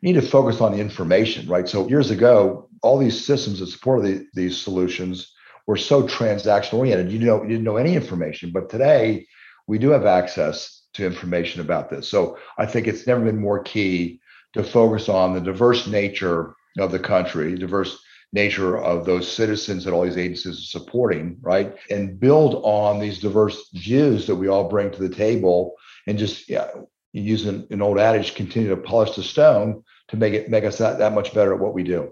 we 0.01 0.11
need 0.11 0.19
to 0.19 0.27
focus 0.27 0.59
on 0.59 0.71
the 0.71 0.79
information, 0.79 1.47
right? 1.47 1.69
So 1.69 1.87
years 1.87 2.09
ago, 2.09 2.67
all 2.81 2.97
these 2.97 3.23
systems 3.23 3.59
that 3.59 3.67
supported 3.67 4.05
the, 4.05 4.25
these 4.33 4.57
solutions 4.57 5.31
were 5.67 5.77
so 5.77 6.07
transaction 6.07 6.79
oriented. 6.79 7.11
You 7.11 7.19
know, 7.19 7.43
you 7.43 7.49
didn't 7.49 7.65
know 7.65 7.77
any 7.77 7.95
information. 7.95 8.51
But 8.51 8.69
today, 8.69 9.27
we 9.67 9.77
do 9.77 9.89
have 9.89 10.07
access 10.07 10.87
to 10.95 11.05
information 11.05 11.61
about 11.61 11.91
this. 11.91 12.09
So 12.09 12.39
I 12.57 12.65
think 12.65 12.87
it's 12.87 13.05
never 13.05 13.23
been 13.23 13.39
more 13.39 13.61
key 13.61 14.21
to 14.53 14.63
focus 14.63 15.07
on 15.07 15.35
the 15.35 15.41
diverse 15.41 15.85
nature 15.85 16.55
of 16.79 16.91
the 16.91 16.97
country, 16.97 17.55
diverse 17.55 18.01
nature 18.31 18.77
of 18.77 19.05
those 19.05 19.31
citizens 19.31 19.83
that 19.83 19.93
all 19.93 20.03
these 20.03 20.17
agencies 20.17 20.59
are 20.59 20.79
supporting, 20.79 21.37
right? 21.41 21.75
And 21.89 22.19
build 22.19 22.61
on 22.63 22.99
these 22.99 23.19
diverse 23.19 23.69
views 23.73 24.27
that 24.27 24.35
we 24.35 24.47
all 24.47 24.69
bring 24.69 24.91
to 24.91 25.01
the 25.01 25.13
table 25.13 25.75
and 26.07 26.17
just 26.17 26.49
yeah, 26.49 26.67
using 27.11 27.65
an 27.71 27.81
old 27.81 27.99
adage, 27.99 28.35
continue 28.35 28.69
to 28.69 28.77
polish 28.77 29.15
the 29.15 29.23
stone 29.23 29.83
to 30.09 30.17
make 30.17 30.33
it 30.33 30.49
make 30.49 30.63
us 30.63 30.77
that, 30.77 30.99
that 30.99 31.13
much 31.13 31.33
better 31.33 31.53
at 31.53 31.59
what 31.59 31.73
we 31.73 31.83
do. 31.83 32.11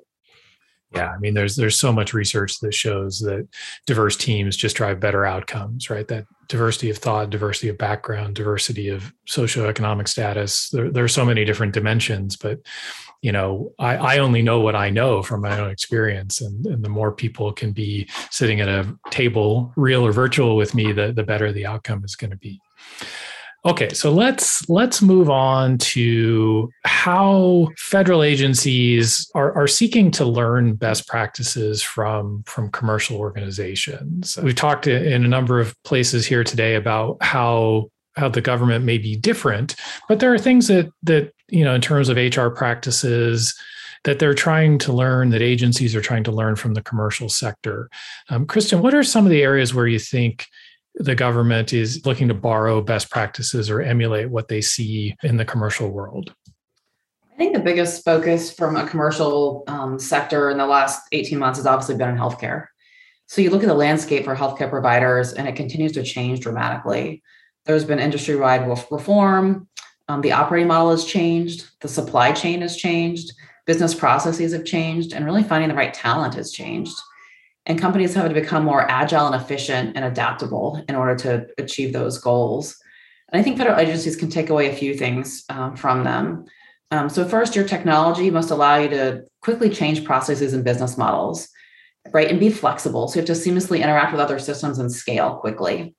Yeah, 0.95 1.09
I 1.09 1.17
mean, 1.17 1.33
there's 1.33 1.57
there's 1.57 1.77
so 1.77 1.91
much 1.91 2.13
research 2.13 2.59
that 2.59 2.73
shows 2.73 3.19
that 3.19 3.47
diverse 3.85 4.15
teams 4.15 4.55
just 4.55 4.77
drive 4.77 5.01
better 5.01 5.25
outcomes, 5.25 5.89
right? 5.89 6.07
That 6.07 6.25
diversity 6.47 6.89
of 6.89 6.97
thought, 6.97 7.29
diversity 7.29 7.67
of 7.67 7.77
background, 7.77 8.35
diversity 8.35 8.87
of 8.87 9.11
socioeconomic 9.27 10.07
status. 10.07 10.69
There, 10.69 10.89
there 10.89 11.03
are 11.03 11.09
so 11.09 11.25
many 11.25 11.43
different 11.43 11.73
dimensions, 11.73 12.37
but 12.37 12.59
you 13.21 13.31
know, 13.31 13.73
I, 13.79 13.95
I 13.97 14.17
only 14.19 14.41
know 14.41 14.59
what 14.59 14.75
I 14.75 14.89
know 14.89 15.23
from 15.23 15.41
my 15.41 15.59
own 15.59 15.69
experience. 15.69 16.39
And, 16.39 16.65
and 16.67 16.85
the 16.85 16.89
more 16.89 17.11
people 17.11 17.51
can 17.51 17.71
be 17.71 18.07
sitting 18.29 18.61
at 18.61 18.69
a 18.69 18.95
table, 19.09 19.73
real 19.75 20.05
or 20.05 20.11
virtual 20.11 20.55
with 20.55 20.75
me, 20.75 20.91
the, 20.91 21.11
the 21.11 21.23
better 21.23 21.51
the 21.51 21.65
outcome 21.65 22.03
is 22.05 22.15
going 22.15 22.31
to 22.31 22.37
be. 22.37 22.61
Okay, 23.67 23.89
so 23.93 24.13
let's 24.13 24.67
let's 24.69 25.01
move 25.01 25.29
on 25.29 25.77
to 25.79 26.71
how 26.85 27.67
federal 27.77 28.23
agencies 28.23 29.29
are, 29.35 29.53
are 29.57 29.67
seeking 29.67 30.09
to 30.11 30.23
learn 30.23 30.75
best 30.75 31.05
practices 31.05 31.81
from 31.81 32.43
from 32.43 32.71
commercial 32.71 33.17
organizations. 33.17 34.37
We've 34.41 34.55
talked 34.55 34.87
in 34.87 35.25
a 35.25 35.27
number 35.27 35.59
of 35.59 35.75
places 35.83 36.25
here 36.25 36.45
today 36.45 36.75
about 36.75 37.17
how 37.19 37.89
how 38.15 38.29
the 38.29 38.39
government 38.39 38.85
may 38.85 38.97
be 38.97 39.17
different, 39.17 39.75
but 40.07 40.21
there 40.21 40.33
are 40.33 40.39
things 40.39 40.67
that 40.67 40.89
that 41.03 41.33
you 41.49 41.65
know 41.65 41.75
in 41.75 41.81
terms 41.81 42.07
of 42.07 42.15
HR 42.15 42.47
practices 42.47 43.53
that 44.05 44.19
they're 44.19 44.33
trying 44.33 44.77
to 44.77 44.93
learn 44.93 45.31
that 45.31 45.41
agencies 45.41 45.93
are 45.93 46.01
trying 46.01 46.23
to 46.23 46.31
learn 46.31 46.55
from 46.55 46.73
the 46.73 46.81
commercial 46.81 47.27
sector. 47.27 47.89
Um, 48.29 48.45
Kristen, 48.45 48.81
what 48.81 48.93
are 48.93 49.03
some 49.03 49.25
of 49.25 49.29
the 49.29 49.41
areas 49.41 49.73
where 49.73 49.87
you 49.87 49.99
think 49.99 50.47
the 50.99 51.15
government 51.15 51.73
is 51.73 52.05
looking 52.05 52.27
to 52.27 52.33
borrow 52.33 52.81
best 52.81 53.09
practices 53.09 53.69
or 53.69 53.81
emulate 53.81 54.29
what 54.29 54.47
they 54.47 54.61
see 54.61 55.15
in 55.23 55.37
the 55.37 55.45
commercial 55.45 55.89
world? 55.89 56.33
I 57.33 57.37
think 57.37 57.53
the 57.53 57.59
biggest 57.59 58.03
focus 58.03 58.51
from 58.51 58.75
a 58.75 58.87
commercial 58.87 59.63
um, 59.67 59.99
sector 59.99 60.49
in 60.49 60.57
the 60.57 60.65
last 60.65 61.01
18 61.11 61.37
months 61.37 61.59
has 61.59 61.67
obviously 61.67 61.95
been 61.95 62.09
in 62.09 62.17
healthcare. 62.17 62.67
So 63.27 63.41
you 63.41 63.51
look 63.51 63.61
at 63.61 63.67
the 63.67 63.75
landscape 63.75 64.23
for 64.23 64.35
healthcare 64.35 64.69
providers, 64.69 65.33
and 65.33 65.47
it 65.47 65.55
continues 65.55 65.91
to 65.93 66.03
change 66.03 66.39
dramatically. 66.39 67.21
There's 67.65 67.83
been 67.83 67.99
industry 67.99 68.37
wide 68.37 68.67
reform. 68.89 69.67
Um, 70.07 70.21
the 70.21 70.31
operating 70.31 70.67
model 70.67 70.91
has 70.91 71.05
changed. 71.05 71.69
The 71.81 71.89
supply 71.89 72.31
chain 72.31 72.61
has 72.61 72.77
changed. 72.77 73.33
Business 73.65 73.93
processes 73.93 74.53
have 74.53 74.63
changed. 74.63 75.13
And 75.13 75.25
really 75.25 75.43
finding 75.43 75.69
the 75.69 75.75
right 75.75 75.93
talent 75.93 76.35
has 76.35 76.51
changed. 76.51 76.97
And 77.67 77.77
companies 77.77 78.13
have 78.15 78.29
to 78.29 78.33
become 78.33 78.63
more 78.63 78.89
agile 78.89 79.27
and 79.27 79.35
efficient 79.35 79.97
and 79.97 80.05
adaptable 80.05 80.81
in 80.87 80.95
order 80.95 81.15
to 81.17 81.47
achieve 81.57 81.91
those 81.91 82.17
goals. 82.17 82.77
And 83.29 83.39
I 83.39 83.43
think 83.43 83.57
federal 83.57 83.77
agencies 83.77 84.15
can 84.15 84.29
take 84.29 84.49
away 84.49 84.69
a 84.69 84.75
few 84.75 84.95
things 84.95 85.43
um, 85.49 85.75
from 85.75 86.05
them. 86.05 86.45
Um, 86.91 87.09
so, 87.09 87.27
first, 87.27 87.57
your 87.57 87.67
technology 87.67 88.31
must 88.31 88.51
allow 88.51 88.77
you 88.77 88.87
to 88.89 89.23
quickly 89.41 89.69
change 89.69 90.05
processes 90.05 90.53
and 90.53 90.63
business 90.63 90.97
models, 90.97 91.49
right? 92.13 92.31
And 92.31 92.39
be 92.39 92.49
flexible. 92.49 93.09
So, 93.09 93.15
you 93.15 93.25
have 93.25 93.27
to 93.27 93.33
seamlessly 93.33 93.83
interact 93.83 94.13
with 94.13 94.21
other 94.21 94.39
systems 94.39 94.79
and 94.79 94.89
scale 94.89 95.35
quickly. 95.35 95.93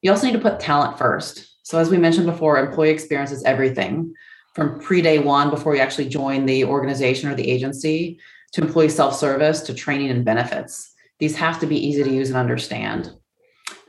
You 0.00 0.10
also 0.10 0.26
need 0.26 0.32
to 0.32 0.38
put 0.38 0.58
talent 0.58 0.96
first. 0.96 1.58
So, 1.64 1.78
as 1.78 1.90
we 1.90 1.98
mentioned 1.98 2.24
before, 2.24 2.56
employee 2.56 2.88
experience 2.88 3.30
is 3.30 3.44
everything 3.44 4.14
from 4.54 4.80
pre 4.80 5.02
day 5.02 5.18
one 5.18 5.50
before 5.50 5.74
you 5.74 5.82
actually 5.82 6.08
join 6.08 6.46
the 6.46 6.64
organization 6.64 7.28
or 7.28 7.34
the 7.34 7.50
agency 7.50 8.18
to 8.52 8.62
employee 8.62 8.88
self 8.88 9.14
service 9.14 9.60
to 9.62 9.74
training 9.74 10.10
and 10.10 10.24
benefits. 10.24 10.92
These 11.18 11.36
have 11.36 11.58
to 11.60 11.66
be 11.66 11.76
easy 11.76 12.02
to 12.04 12.10
use 12.10 12.28
and 12.28 12.38
understand. 12.38 13.12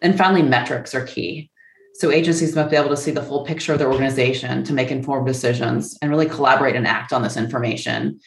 And 0.01 0.17
finally, 0.17 0.41
metrics 0.41 0.95
are 0.95 1.05
key. 1.05 1.51
So 1.95 2.11
agencies 2.11 2.55
must 2.55 2.69
be 2.69 2.77
able 2.77 2.89
to 2.89 2.97
see 2.97 3.11
the 3.11 3.21
full 3.21 3.45
picture 3.45 3.73
of 3.73 3.79
their 3.79 3.91
organization 3.91 4.63
to 4.63 4.73
make 4.73 4.89
informed 4.89 5.27
decisions 5.27 5.97
and 6.01 6.09
really 6.09 6.29
collaborate 6.29 6.75
and 6.75 6.87
act 6.87 7.11
on 7.11 7.21
this 7.21 7.35
information 7.35 8.19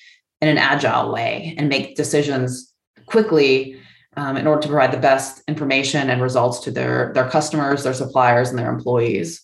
in 0.43 0.49
an 0.49 0.59
agile 0.59 1.13
way 1.13 1.55
and 1.57 1.69
make 1.69 1.97
decisions 1.97 2.75
quickly 3.07 3.77
um, 4.17 4.37
in 4.37 4.47
order 4.47 4.61
to 4.61 4.69
provide 4.69 4.93
the 4.93 4.99
best 4.99 5.43
information 5.49 6.11
and 6.11 6.21
results 6.21 6.61
to 6.61 6.71
their, 6.71 7.13
their 7.15 7.29
customers, 7.29 7.83
their 7.83 7.95
suppliers, 7.95 8.51
and 8.51 8.59
their 8.59 8.71
employees. 8.71 9.41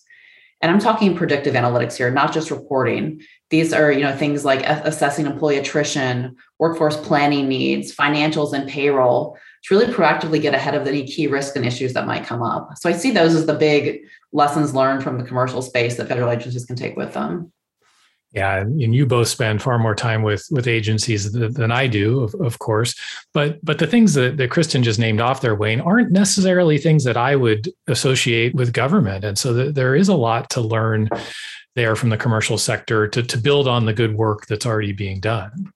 And 0.61 0.71
I'm 0.71 0.79
talking 0.79 1.15
predictive 1.15 1.53
analytics 1.53 1.95
here, 1.95 2.11
not 2.11 2.33
just 2.33 2.51
reporting. 2.51 3.21
These 3.49 3.71
are, 3.71 3.91
you 3.91 4.01
know, 4.01 4.15
things 4.15 4.43
like 4.43 4.65
assessing 4.65 5.25
employee 5.25 5.57
attrition, 5.57 6.35
workforce 6.57 6.97
planning 6.97 7.47
needs, 7.47 7.95
financials 7.95 8.53
and 8.53 8.69
payroll 8.69 9.37
to 9.63 9.75
really 9.77 9.91
proactively 9.91 10.41
get 10.41 10.53
ahead 10.53 10.75
of 10.75 10.85
any 10.85 11.05
key 11.05 11.27
risks 11.27 11.55
and 11.55 11.65
issues 11.65 11.93
that 11.93 12.07
might 12.07 12.25
come 12.25 12.41
up. 12.41 12.71
So 12.77 12.89
I 12.89 12.93
see 12.93 13.11
those 13.11 13.35
as 13.35 13.45
the 13.45 13.53
big 13.53 14.01
lessons 14.33 14.73
learned 14.75 15.03
from 15.03 15.17
the 15.17 15.23
commercial 15.23 15.61
space 15.61 15.97
that 15.97 16.07
federal 16.07 16.29
agencies 16.29 16.65
can 16.65 16.75
take 16.75 16.95
with 16.97 17.13
them. 17.13 17.51
Yeah, 18.31 18.57
and 18.57 18.93
you 18.93 19.07
both 19.07 19.27
spend 19.27 19.59
far 19.59 19.79
more 19.79 19.95
time 19.95 20.21
with 20.21 20.45
with 20.51 20.67
agencies 20.67 21.31
than 21.31 21.71
I 21.71 21.87
do, 21.87 22.21
of, 22.21 22.35
of 22.35 22.59
course. 22.59 22.93
But 23.33 23.57
but 23.65 23.79
the 23.79 23.87
things 23.87 24.13
that, 24.13 24.37
that 24.37 24.51
Kristen 24.51 24.83
just 24.83 24.99
named 24.99 25.19
off 25.19 25.41
there, 25.41 25.55
Wayne, 25.55 25.81
aren't 25.81 26.11
necessarily 26.11 26.77
things 26.77 27.03
that 27.05 27.17
I 27.17 27.35
would 27.35 27.69
associate 27.87 28.53
with 28.53 28.71
government. 28.71 29.25
And 29.25 29.35
so 29.35 29.51
the, 29.51 29.71
there 29.71 29.95
is 29.95 30.09
a 30.09 30.15
lot 30.15 30.47
to 30.51 30.61
learn 30.61 31.09
there 31.75 31.95
from 31.95 32.09
the 32.09 32.17
commercial 32.17 32.59
sector 32.59 33.07
to, 33.07 33.23
to 33.23 33.37
build 33.37 33.67
on 33.67 33.85
the 33.85 33.93
good 33.93 34.13
work 34.15 34.45
that's 34.45 34.65
already 34.65 34.91
being 34.91 35.19
done. 35.19 35.73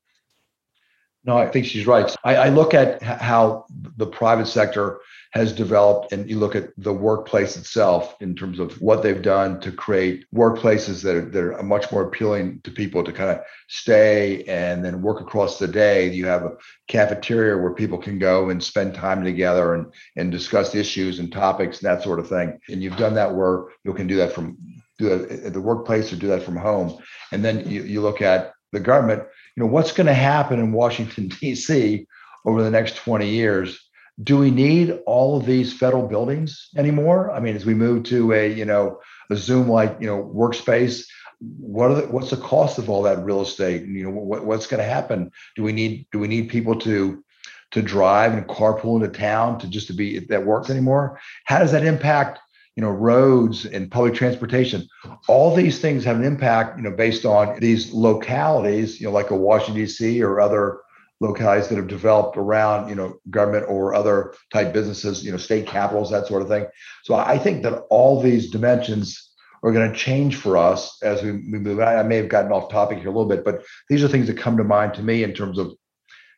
No, 1.24 1.38
I 1.38 1.48
think 1.48 1.66
she's 1.66 1.88
right. 1.88 2.16
I, 2.24 2.36
I 2.36 2.50
look 2.50 2.74
at 2.74 3.02
how 3.02 3.66
the 3.98 4.06
private 4.06 4.48
sector 4.48 5.00
has 5.34 5.52
developed 5.52 6.12
and 6.12 6.30
you 6.30 6.38
look 6.38 6.56
at 6.56 6.69
the 6.78 6.93
workplace 6.93 7.58
itself 7.58 8.15
in 8.22 8.36
terms 8.36 8.60
of 8.60 8.80
what 8.80 9.02
they've 9.02 9.24
done 9.24 9.60
to 9.60 9.72
create 9.72 10.26
workplaces 10.34 11.02
that 11.02 11.15
are, 11.15 11.26
that 11.26 11.43
are 11.43 11.63
much 11.63 11.91
more 11.91 12.04
appealing 12.04 12.62
to 12.63 12.69
people 12.69 13.04
to 13.04 13.12
kind 13.12 13.32
of 13.32 13.39
stay 13.67 14.43
and 14.43 14.86
then 14.86 15.02
work 15.02 15.22
across 15.22 15.58
the 15.58 15.67
day. 15.67 16.08
You 16.12 16.28
have 16.28 16.43
a 16.43 16.52
cafeteria 16.88 17.58
where 17.58 17.74
people 17.74 17.98
can 17.98 18.19
go 18.19 18.52
and 18.52 18.63
spend 18.63 18.93
time 18.93 19.24
together 19.24 19.74
and 19.74 19.91
and 20.15 20.32
discuss 20.32 20.76
issues 20.76 21.17
and 21.17 21.32
topics 21.32 21.82
and 21.82 21.89
that 21.89 22.04
sort 22.04 22.19
of 22.19 22.30
thing. 22.30 22.60
And 22.69 22.84
you've 22.84 22.98
done 22.98 23.15
that 23.15 23.34
where 23.34 23.65
you 23.84 23.93
can 23.93 24.06
do 24.06 24.17
that 24.17 24.34
from 24.34 24.56
do 25.00 25.10
that 25.10 25.46
at 25.46 25.54
the 25.54 25.62
workplace 25.62 26.13
or 26.13 26.17
do 26.17 26.28
that 26.28 26.43
from 26.43 26.56
home. 26.56 26.96
And 27.32 27.43
then 27.43 27.67
you, 27.67 27.82
you 27.82 28.02
look 28.02 28.22
at 28.22 28.54
the 28.72 28.80
government 28.80 29.24
you 29.56 29.63
know 29.63 29.69
what's 29.69 29.91
going 29.91 30.08
to 30.08 30.13
happen 30.13 30.60
in 30.60 30.74
washington 30.74 31.28
d.c 31.39 32.06
over 32.46 32.62
the 32.62 32.72
next 32.72 32.98
20 32.98 33.30
years 33.30 33.80
do 34.21 34.38
we 34.38 34.52
need 34.52 34.99
all 35.06 35.38
of 35.38 35.45
these 35.45 35.73
federal 35.73 36.08
buildings 36.08 36.69
anymore? 36.78 37.32
I 37.32 37.39
mean, 37.39 37.56
as 37.56 37.65
we 37.65 37.73
move 37.73 38.04
to 38.06 38.34
a 38.34 38.52
you 38.52 38.65
know 38.65 38.99
a 39.30 39.36
Zoom 39.36 39.67
like 39.67 39.97
you 39.99 40.08
know 40.08 40.23
workspace, 40.23 41.06
what 41.39 41.91
are 41.91 42.02
the, 42.02 42.08
what's 42.08 42.30
the 42.30 42.38
cost 42.38 42.78
of 42.78 42.89
all 42.89 43.02
that 43.04 43.23
real 43.23 43.41
estate? 43.41 43.86
You 43.86 44.04
know, 44.04 44.12
what, 44.12 44.45
what's 44.45 44.67
going 44.67 44.80
to 44.80 44.89
happen? 44.89 45.32
Do 45.56 45.63
we 45.63 45.71
need 45.71 46.06
do 46.12 46.19
we 46.19 46.28
need 46.28 46.49
people 46.49 46.78
to 46.82 47.23
to 47.71 47.82
drive 47.82 48.34
and 48.34 48.47
carpool 48.47 48.95
into 48.95 49.17
town 49.17 49.58
to 49.60 49.67
just 49.67 49.88
to 49.88 49.93
be 49.93 50.19
that 50.19 50.45
works 50.45 50.69
anymore? 50.69 51.19
How 51.45 51.60
does 51.60 51.71
that 51.71 51.84
impact 51.84 52.39
you 52.76 52.84
know 52.84 52.91
roads 52.91 53.65
and 53.65 53.89
public 53.89 54.13
transportation? 54.13 54.88
All 55.28 55.56
these 55.56 55.80
things 55.80 56.04
have 56.04 56.17
an 56.17 56.23
impact 56.23 56.78
you 56.78 56.84
know 56.84 56.91
based 56.91 57.26
on 57.26 57.60
these 57.60 57.91
localities, 57.91 59.02
you 59.02 59.08
know, 59.08 59.13
like 59.13 59.32
a 59.32 59.36
Washington 59.36 59.84
D.C. 59.84 60.21
or 60.21 60.39
other 60.39 60.83
localities 61.24 61.70
that 61.70 61.78
have 61.78 61.88
developed 61.88 62.38
around 62.38 62.90
you 62.90 62.96
know 62.96 63.16
government 63.30 63.66
or 63.70 63.96
other 63.96 64.34
type 64.52 64.74
businesses 64.74 65.24
you 65.24 65.32
know 65.32 65.38
state 65.38 65.66
capitals 65.66 66.12
that 66.12 66.28
sort 66.28 66.42
of 66.42 66.50
thing. 66.50 66.66
So 67.04 67.16
i 67.16 67.38
think 67.38 67.64
that 67.64 67.86
all 67.90 68.22
these 68.22 68.52
dimensions 68.52 69.32
are 69.64 69.72
going 69.72 69.90
to 69.90 69.98
change 69.98 70.36
for 70.36 70.58
us 70.58 71.02
as 71.02 71.24
we, 71.24 71.32
move. 71.32 71.80
I, 71.80 72.04
may 72.04 72.18
have 72.18 72.28
gotten 72.28 72.52
off 72.52 72.70
topic 72.70 72.98
here 72.98 73.08
a 73.08 73.12
little 73.12 73.30
bit 73.30 73.46
but 73.46 73.64
these 73.90 74.04
are 74.04 74.10
things 74.10 74.28
that 74.28 74.38
come 74.38 74.58
to 74.58 74.64
mind 74.64 74.94
to 74.96 75.04
me 75.04 75.24
in 75.24 75.34
terms 75.34 75.58
of 75.58 75.74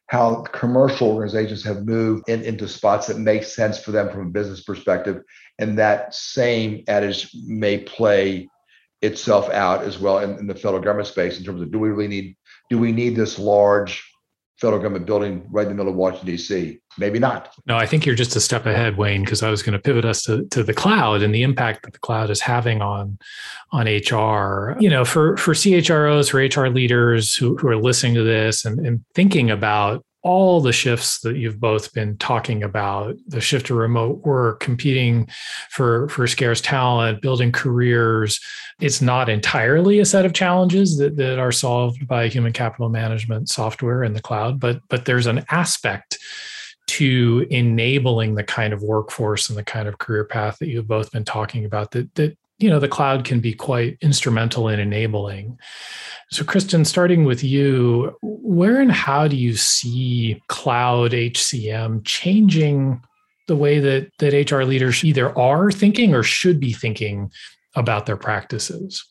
how 0.07 0.43
commercial 0.43 1.09
organizations 1.09 1.63
have 1.63 1.87
moved 1.87 2.29
in, 2.29 2.43
into 2.43 2.67
spots 2.67 3.07
that 3.07 3.17
make 3.17 3.43
sense 3.43 3.79
for 3.79 3.91
them 3.91 4.11
from 4.11 4.27
a 4.27 4.29
business 4.29 4.63
perspective 4.63 5.21
and 5.57 5.79
that 5.79 6.13
same 6.13 6.83
adage 6.87 7.35
may 7.47 7.79
play 7.79 8.47
itself 9.01 9.49
out 9.49 9.81
as 9.83 9.97
well 9.97 10.19
in, 10.19 10.37
in 10.37 10.45
the 10.45 10.53
federal 10.53 10.81
government 10.81 11.07
space 11.07 11.39
in 11.39 11.43
terms 11.43 11.61
of 11.61 11.71
do 11.71 11.79
we 11.79 11.89
really 11.89 12.07
need 12.07 12.37
do 12.69 12.77
we 12.77 12.91
need 12.91 13.15
this 13.15 13.39
large 13.39 14.03
federal 14.65 14.81
government 14.81 15.05
building 15.05 15.45
right 15.51 15.63
in 15.63 15.69
the 15.69 15.75
middle 15.75 15.91
of 15.91 15.95
Washington, 15.95 16.25
D.C. 16.25 16.79
Maybe 16.97 17.19
not. 17.19 17.53
No, 17.67 17.77
I 17.77 17.85
think 17.85 18.03
you're 18.03 18.15
just 18.15 18.35
a 18.35 18.41
step 18.41 18.65
ahead, 18.65 18.97
Wayne, 18.97 19.23
because 19.23 19.43
I 19.43 19.51
was 19.51 19.61
going 19.61 19.73
to 19.73 19.79
pivot 19.79 20.05
us 20.05 20.23
to, 20.23 20.43
to 20.45 20.63
the 20.63 20.73
cloud 20.73 21.21
and 21.21 21.35
the 21.35 21.43
impact 21.43 21.83
that 21.83 21.93
the 21.93 21.99
cloud 21.99 22.31
is 22.31 22.41
having 22.41 22.81
on 22.81 23.19
on 23.71 23.85
HR. 23.85 24.75
You 24.79 24.89
know, 24.89 25.05
for 25.05 25.37
for 25.37 25.53
CHROs, 25.53 26.31
for 26.31 26.61
HR 26.61 26.69
leaders 26.69 27.35
who, 27.35 27.55
who 27.57 27.67
are 27.67 27.77
listening 27.77 28.15
to 28.15 28.23
this 28.23 28.65
and, 28.65 28.79
and 28.85 29.05
thinking 29.13 29.51
about 29.51 30.03
all 30.25 30.59
the 30.59 30.73
shifts 30.73 31.19
that 31.19 31.37
you've 31.37 31.59
both 31.59 31.93
been 31.93 32.17
talking 32.17 32.63
about 32.63 33.15
the 33.27 33.39
shift 33.39 33.67
to 33.67 33.75
remote 33.75 34.25
work 34.25 34.59
competing 34.59 35.29
for 35.69 36.09
for 36.09 36.25
scarce 36.25 36.59
talent 36.59 37.21
building 37.21 37.51
careers 37.51 38.41
it's 38.81 39.03
not 39.03 39.29
entirely 39.29 39.99
a 39.99 40.05
set 40.05 40.25
of 40.25 40.33
challenges 40.33 40.97
that, 40.97 41.15
that 41.15 41.37
are 41.37 41.51
solved 41.51 42.07
by 42.07 42.27
human 42.27 42.51
capital 42.51 42.89
management 42.89 43.47
software 43.47 44.03
in 44.03 44.13
the 44.13 44.21
cloud 44.21 44.59
but 44.59 44.81
but 44.89 45.05
there's 45.05 45.27
an 45.27 45.45
aspect 45.51 46.17
to 46.87 47.45
enabling 47.51 48.33
the 48.33 48.43
kind 48.43 48.73
of 48.73 48.81
workforce 48.81 49.47
and 49.49 49.57
the 49.57 49.63
kind 49.63 49.87
of 49.87 49.99
career 49.99 50.25
path 50.25 50.57
that 50.57 50.69
you've 50.69 50.87
both 50.87 51.11
been 51.11 51.23
talking 51.23 51.65
about 51.65 51.91
that 51.91 52.13
that 52.15 52.35
you 52.57 52.69
know 52.69 52.79
the 52.79 52.87
cloud 52.87 53.25
can 53.25 53.39
be 53.39 53.53
quite 53.53 53.97
instrumental 54.01 54.69
in 54.69 54.79
enabling 54.79 55.57
so, 56.31 56.43
Kristen, 56.43 56.85
starting 56.85 57.23
with 57.23 57.43
you, 57.43 58.17
where 58.21 58.81
and 58.81 58.91
how 58.91 59.27
do 59.27 59.35
you 59.35 59.55
see 59.55 60.41
cloud 60.47 61.11
HCM 61.11 62.03
changing 62.03 63.01
the 63.47 63.55
way 63.55 63.79
that, 63.79 64.11
that 64.19 64.51
HR 64.51 64.63
leaders 64.63 65.03
either 65.03 65.37
are 65.37 65.71
thinking 65.71 66.15
or 66.15 66.23
should 66.23 66.59
be 66.59 66.73
thinking 66.73 67.31
about 67.75 68.07
their 68.07 68.17
practices? 68.17 69.05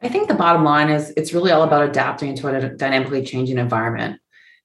I 0.00 0.08
think 0.08 0.28
the 0.28 0.34
bottom 0.34 0.64
line 0.64 0.88
is 0.88 1.12
it's 1.18 1.34
really 1.34 1.52
all 1.52 1.62
about 1.62 1.86
adapting 1.86 2.34
to 2.36 2.48
a 2.48 2.70
dynamically 2.70 3.22
changing 3.22 3.58
environment 3.58 4.19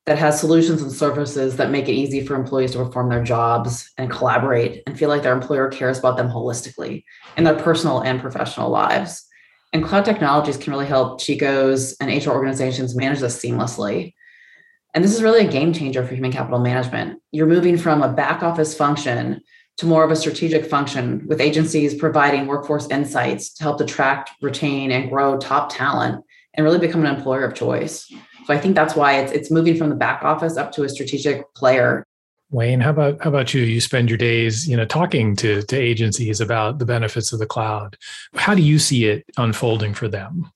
that 0.06 0.20
has 0.20 0.40
solutions 0.40 0.82
and 0.82 0.92
services 0.92 1.58
that 1.58 1.72
make 1.72 1.88
it 1.88 1.94
easy 1.94 2.26
for 2.26 2.36
employees 2.36 2.72
to 2.72 2.78
perform 2.78 3.10
their 3.10 3.24
jobs 3.24 3.92
and 3.98 4.12
collaborate 4.12 4.84
and 4.86 4.98
feel 4.98 5.10
like 5.10 5.24
their 5.24 5.34
employer 5.34 5.68
cares 5.68 5.98
about 5.98 6.16
them 6.16 6.30
holistically 6.30 7.04
in 7.38 7.44
their 7.44 7.56
personal 7.56 8.02
and 8.02 8.22
professional 8.22 8.70
lives. 8.70 9.28
And 9.74 9.84
cloud 9.84 10.06
technologies 10.06 10.58
can 10.58 10.72
really 10.72 10.86
help 10.86 11.20
CHCOs 11.20 11.96
and 12.00 12.26
HR 12.26 12.32
organizations 12.32 12.96
manage 12.96 13.20
this 13.20 13.42
seamlessly. 13.42 14.14
And 14.94 15.04
this 15.04 15.14
is 15.14 15.24
really 15.24 15.46
a 15.46 15.52
game 15.52 15.74
changer 15.74 16.06
for 16.06 16.14
human 16.14 16.32
capital 16.32 16.60
management. 16.60 17.20
You're 17.32 17.48
moving 17.48 17.78
from 17.78 18.02
a 18.02 18.14
back 18.14 18.44
office 18.44 18.78
function 18.78 19.42
to 19.78 19.86
more 19.86 20.06
of 20.06 20.12
a 20.12 20.16
strategic 20.16 20.66
function 20.66 21.26
with 21.28 21.42
agencies 21.42 21.96
providing 21.96 22.48
workforce 22.48 22.88
insights 22.90 23.54
to 23.56 23.64
help 23.64 23.82
attract, 23.82 24.32
retain, 24.42 24.92
and 24.92 25.10
grow 25.10 25.38
top 25.38 25.70
talent 25.70 26.24
and 26.54 26.64
really 26.64 26.80
become 26.80 27.04
an 27.04 27.14
employer 27.14 27.44
of 27.44 27.54
choice. 27.54 28.10
So 28.46 28.54
I 28.54 28.58
think 28.58 28.76
that's 28.76 28.96
why 28.96 29.18
it's 29.20 29.32
it's 29.32 29.52
moving 29.52 29.76
from 29.76 29.90
the 29.90 29.96
back 29.96 30.24
office 30.24 30.58
up 30.58 30.72
to 30.74 30.84
a 30.84 30.90
strategic 30.90 31.54
player 31.56 32.06
Wayne, 32.52 32.80
how 32.80 32.92
about 32.92 33.22
how 33.22 33.30
about 33.30 33.54
you? 33.54 33.62
You 33.62 33.82
spend 33.82 34.10
your 34.10 34.18
days, 34.18 34.68
you 34.68 34.78
know, 34.78 34.86
talking 34.86 35.36
to 35.38 35.64
to 35.64 35.78
agencies 35.78 36.40
about 36.40 36.80
the 36.80 36.86
benefits 36.86 37.34
of 37.34 37.40
the 37.40 37.46
cloud. 37.46 37.98
How 38.36 38.54
do 38.54 38.62
you 38.62 38.78
see 38.80 39.06
it 39.06 39.26
unfolding 39.38 39.94
for 39.94 40.08
them? 40.08 40.52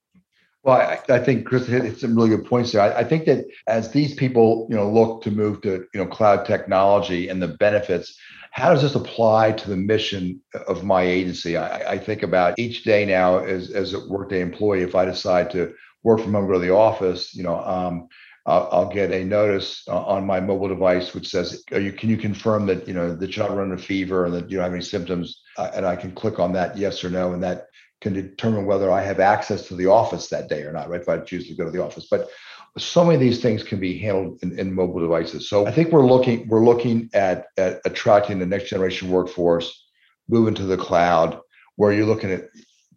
Well, 0.63 0.77
I, 0.77 0.99
I 1.09 1.19
think 1.19 1.45
Chris 1.45 1.67
hit 1.67 1.99
some 1.99 2.15
really 2.15 2.29
good 2.29 2.45
points 2.45 2.73
there. 2.73 2.81
I, 2.81 2.99
I, 2.99 3.03
think 3.05 3.25
that 3.25 3.45
as 3.67 3.91
these 3.91 4.13
people, 4.13 4.67
you 4.69 4.75
know, 4.75 4.89
look 4.89 5.23
to 5.23 5.31
move 5.31 5.61
to 5.61 5.85
you 5.93 5.99
know 5.99 6.05
cloud 6.05 6.45
technology 6.45 7.27
and 7.27 7.41
the 7.41 7.47
benefits, 7.47 8.15
how 8.51 8.71
does 8.71 8.81
this 8.81 8.95
apply 8.95 9.53
to 9.53 9.69
the 9.69 9.77
mission 9.77 10.39
of 10.67 10.83
my 10.83 11.01
agency? 11.01 11.57
I, 11.57 11.93
I 11.93 11.97
think 11.97 12.23
about 12.23 12.59
each 12.59 12.83
day 12.83 13.03
now 13.03 13.39
as 13.39 13.71
as 13.71 13.93
a 13.93 14.07
workday 14.07 14.41
employee. 14.41 14.83
If 14.83 14.95
I 14.95 15.05
decide 15.05 15.49
to 15.51 15.73
work 16.03 16.21
from 16.21 16.33
home, 16.33 16.47
go 16.47 16.53
to 16.53 16.59
the 16.59 16.73
office, 16.73 17.33
you 17.33 17.43
know, 17.43 17.59
um, 17.59 18.07
I'll, 18.45 18.69
I'll 18.71 18.89
get 18.89 19.11
a 19.11 19.23
notice 19.23 19.83
uh, 19.87 20.03
on 20.05 20.25
my 20.25 20.39
mobile 20.39 20.67
device 20.67 21.13
which 21.13 21.27
says, 21.27 21.63
you, 21.71 21.91
"Can 21.91 22.09
you 22.09 22.17
confirm 22.17 22.65
that 22.67 22.87
you 22.87 22.93
know 22.93 23.15
that 23.15 23.35
you're 23.35 23.47
not 23.47 23.55
running 23.55 23.73
a 23.73 23.77
fever 23.77 24.25
and 24.25 24.33
that 24.33 24.49
you 24.49 24.57
don't 24.57 24.63
have 24.63 24.73
any 24.73 24.81
symptoms?" 24.81 25.43
Uh, 25.57 25.69
and 25.75 25.85
I 25.85 25.95
can 25.95 26.11
click 26.11 26.39
on 26.39 26.53
that 26.53 26.77
yes 26.77 27.03
or 27.03 27.09
no, 27.09 27.33
and 27.33 27.43
that 27.43 27.67
can 28.01 28.13
determine 28.13 28.65
whether 28.65 28.91
I 28.91 29.01
have 29.01 29.19
access 29.19 29.67
to 29.67 29.75
the 29.75 29.87
office 29.87 30.29
that 30.29 30.49
day 30.49 30.63
or 30.63 30.71
not. 30.71 30.89
Right? 30.89 31.01
If 31.01 31.09
I 31.09 31.19
choose 31.19 31.47
to 31.47 31.53
go 31.53 31.65
to 31.65 31.71
the 31.71 31.83
office, 31.83 32.07
but 32.09 32.29
so 32.77 33.03
many 33.03 33.15
of 33.15 33.21
these 33.21 33.41
things 33.41 33.63
can 33.63 33.79
be 33.79 33.97
handled 33.97 34.39
in, 34.41 34.57
in 34.57 34.73
mobile 34.73 35.01
devices. 35.01 35.49
So 35.49 35.67
I 35.67 35.71
think 35.71 35.91
we're 35.91 36.07
looking 36.07 36.47
we're 36.47 36.65
looking 36.65 37.09
at 37.13 37.47
at 37.57 37.81
attracting 37.85 38.39
the 38.39 38.45
next 38.45 38.69
generation 38.69 39.11
workforce, 39.11 39.87
moving 40.27 40.55
to 40.55 40.63
the 40.63 40.77
cloud, 40.77 41.39
where 41.75 41.93
you're 41.93 42.05
looking 42.05 42.31
at 42.31 42.45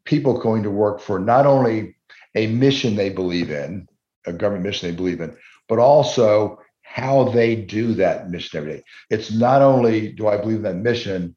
people 0.04 0.38
going 0.38 0.62
to 0.62 0.70
work 0.70 1.00
for 1.00 1.18
not 1.18 1.46
only 1.46 1.96
a 2.34 2.46
mission 2.46 2.96
they 2.96 3.10
believe 3.10 3.50
in, 3.50 3.86
a 4.26 4.32
government 4.32 4.64
mission 4.64 4.90
they 4.90 4.96
believe 4.96 5.20
in, 5.20 5.36
but 5.68 5.78
also 5.78 6.58
how 6.82 7.24
they 7.24 7.56
do 7.56 7.94
that 7.94 8.30
mission 8.30 8.58
every 8.58 8.72
day. 8.74 8.84
It's 9.10 9.32
not 9.32 9.62
only 9.62 10.12
do 10.12 10.28
I 10.28 10.36
believe 10.36 10.58
in 10.58 10.62
that 10.62 10.76
mission, 10.76 11.36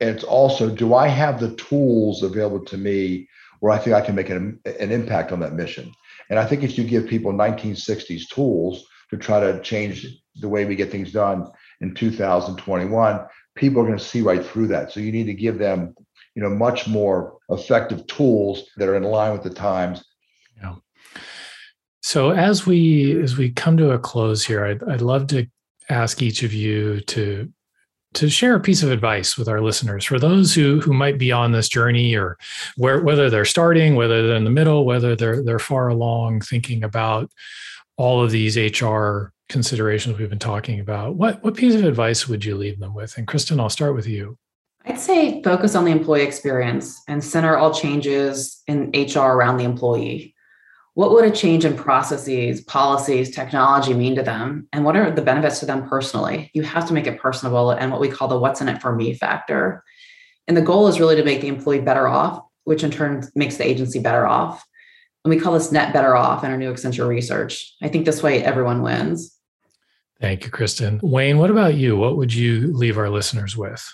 it's 0.00 0.24
also 0.24 0.68
do 0.68 0.94
I 0.94 1.08
have 1.08 1.40
the 1.40 1.54
tools 1.56 2.22
available 2.22 2.64
to 2.66 2.76
me 2.76 3.28
where 3.60 3.72
I 3.72 3.78
think 3.78 3.96
I 3.96 4.02
can 4.02 4.14
make 4.14 4.28
an, 4.28 4.60
an 4.66 4.92
impact 4.92 5.32
on 5.32 5.40
that 5.40 5.54
mission. 5.54 5.92
And 6.28 6.38
I 6.38 6.44
think 6.44 6.62
if 6.62 6.76
you 6.76 6.84
give 6.84 7.06
people 7.06 7.32
1960s 7.32 8.28
tools 8.28 8.84
to 9.10 9.16
try 9.16 9.40
to 9.40 9.60
change 9.62 10.06
the 10.40 10.48
way 10.48 10.64
we 10.64 10.76
get 10.76 10.90
things 10.90 11.12
done 11.12 11.50
in 11.80 11.94
2021, 11.94 13.26
people 13.54 13.80
are 13.80 13.86
going 13.86 13.98
to 13.98 14.04
see 14.04 14.20
right 14.20 14.44
through 14.44 14.66
that. 14.68 14.92
So 14.92 15.00
you 15.00 15.12
need 15.12 15.26
to 15.26 15.34
give 15.34 15.58
them, 15.58 15.94
you 16.34 16.42
know, 16.42 16.50
much 16.50 16.86
more 16.86 17.35
effective 17.50 18.06
tools 18.06 18.64
that 18.76 18.88
are 18.88 18.96
in 18.96 19.02
line 19.04 19.32
with 19.32 19.42
the 19.42 19.50
times 19.50 20.04
Yeah. 20.60 20.74
so 22.00 22.30
as 22.30 22.66
we 22.66 23.20
as 23.22 23.36
we 23.36 23.50
come 23.50 23.76
to 23.76 23.92
a 23.92 23.98
close 23.98 24.44
here, 24.44 24.64
I'd, 24.64 24.82
I'd 24.84 25.02
love 25.02 25.26
to 25.28 25.46
ask 25.88 26.22
each 26.22 26.42
of 26.42 26.52
you 26.52 27.00
to 27.02 27.52
to 28.14 28.30
share 28.30 28.54
a 28.56 28.60
piece 28.60 28.82
of 28.82 28.90
advice 28.90 29.36
with 29.36 29.46
our 29.48 29.60
listeners 29.60 30.04
for 30.04 30.18
those 30.18 30.54
who 30.54 30.80
who 30.80 30.92
might 30.92 31.18
be 31.18 31.30
on 31.32 31.52
this 31.52 31.68
journey 31.68 32.14
or 32.16 32.38
where 32.76 33.02
whether 33.02 33.28
they're 33.28 33.44
starting, 33.44 33.94
whether 33.94 34.26
they're 34.26 34.36
in 34.36 34.44
the 34.44 34.50
middle, 34.50 34.84
whether 34.84 35.14
they're 35.14 35.42
they're 35.44 35.58
far 35.58 35.88
along 35.88 36.40
thinking 36.40 36.82
about 36.82 37.30
all 37.98 38.22
of 38.24 38.30
these 38.30 38.56
HR 38.56 39.32
considerations 39.48 40.18
we've 40.18 40.30
been 40.30 40.38
talking 40.38 40.80
about. 40.80 41.14
What 41.16 41.42
what 41.44 41.54
piece 41.56 41.74
of 41.74 41.84
advice 41.84 42.26
would 42.26 42.44
you 42.44 42.56
leave 42.56 42.80
them 42.80 42.94
with? 42.94 43.16
And 43.18 43.26
Kristen, 43.26 43.60
I'll 43.60 43.68
start 43.70 43.94
with 43.94 44.06
you. 44.06 44.36
I'd 44.86 45.00
say 45.00 45.42
focus 45.42 45.74
on 45.74 45.84
the 45.84 45.92
employee 45.92 46.22
experience 46.22 47.02
and 47.08 47.22
center 47.22 47.56
all 47.56 47.74
changes 47.74 48.62
in 48.66 48.90
HR 48.94 49.20
around 49.20 49.56
the 49.56 49.64
employee 49.64 50.36
what 50.96 51.10
would 51.10 51.26
a 51.26 51.30
change 51.30 51.66
in 51.66 51.76
processes, 51.76 52.62
policies, 52.62 53.30
technology 53.30 53.92
mean 53.92 54.16
to 54.16 54.22
them? 54.22 54.66
And 54.72 54.82
what 54.82 54.96
are 54.96 55.10
the 55.10 55.20
benefits 55.20 55.60
to 55.60 55.66
them 55.66 55.86
personally? 55.86 56.50
You 56.54 56.62
have 56.62 56.88
to 56.88 56.94
make 56.94 57.06
it 57.06 57.20
personable 57.20 57.70
and 57.70 57.92
what 57.92 58.00
we 58.00 58.08
call 58.08 58.28
the 58.28 58.38
what's 58.38 58.62
in 58.62 58.68
it 58.70 58.80
for 58.80 58.96
me 58.96 59.12
factor. 59.12 59.84
And 60.48 60.56
the 60.56 60.62
goal 60.62 60.88
is 60.88 60.98
really 60.98 61.14
to 61.16 61.22
make 61.22 61.42
the 61.42 61.48
employee 61.48 61.82
better 61.82 62.08
off, 62.08 62.42
which 62.64 62.82
in 62.82 62.90
turn 62.90 63.28
makes 63.34 63.58
the 63.58 63.66
agency 63.66 63.98
better 63.98 64.26
off. 64.26 64.66
And 65.22 65.34
we 65.34 65.38
call 65.38 65.52
this 65.52 65.70
net 65.70 65.92
better 65.92 66.16
off 66.16 66.42
in 66.42 66.50
our 66.50 66.56
new 66.56 66.72
Accenture 66.72 67.06
research. 67.06 67.74
I 67.82 67.88
think 67.88 68.06
this 68.06 68.22
way 68.22 68.42
everyone 68.42 68.80
wins. 68.80 69.38
Thank 70.18 70.44
you, 70.44 70.50
Kristen. 70.50 70.98
Wayne, 71.02 71.36
what 71.36 71.50
about 71.50 71.74
you? 71.74 71.98
What 71.98 72.16
would 72.16 72.32
you 72.32 72.72
leave 72.72 72.96
our 72.96 73.10
listeners 73.10 73.54
with? 73.54 73.86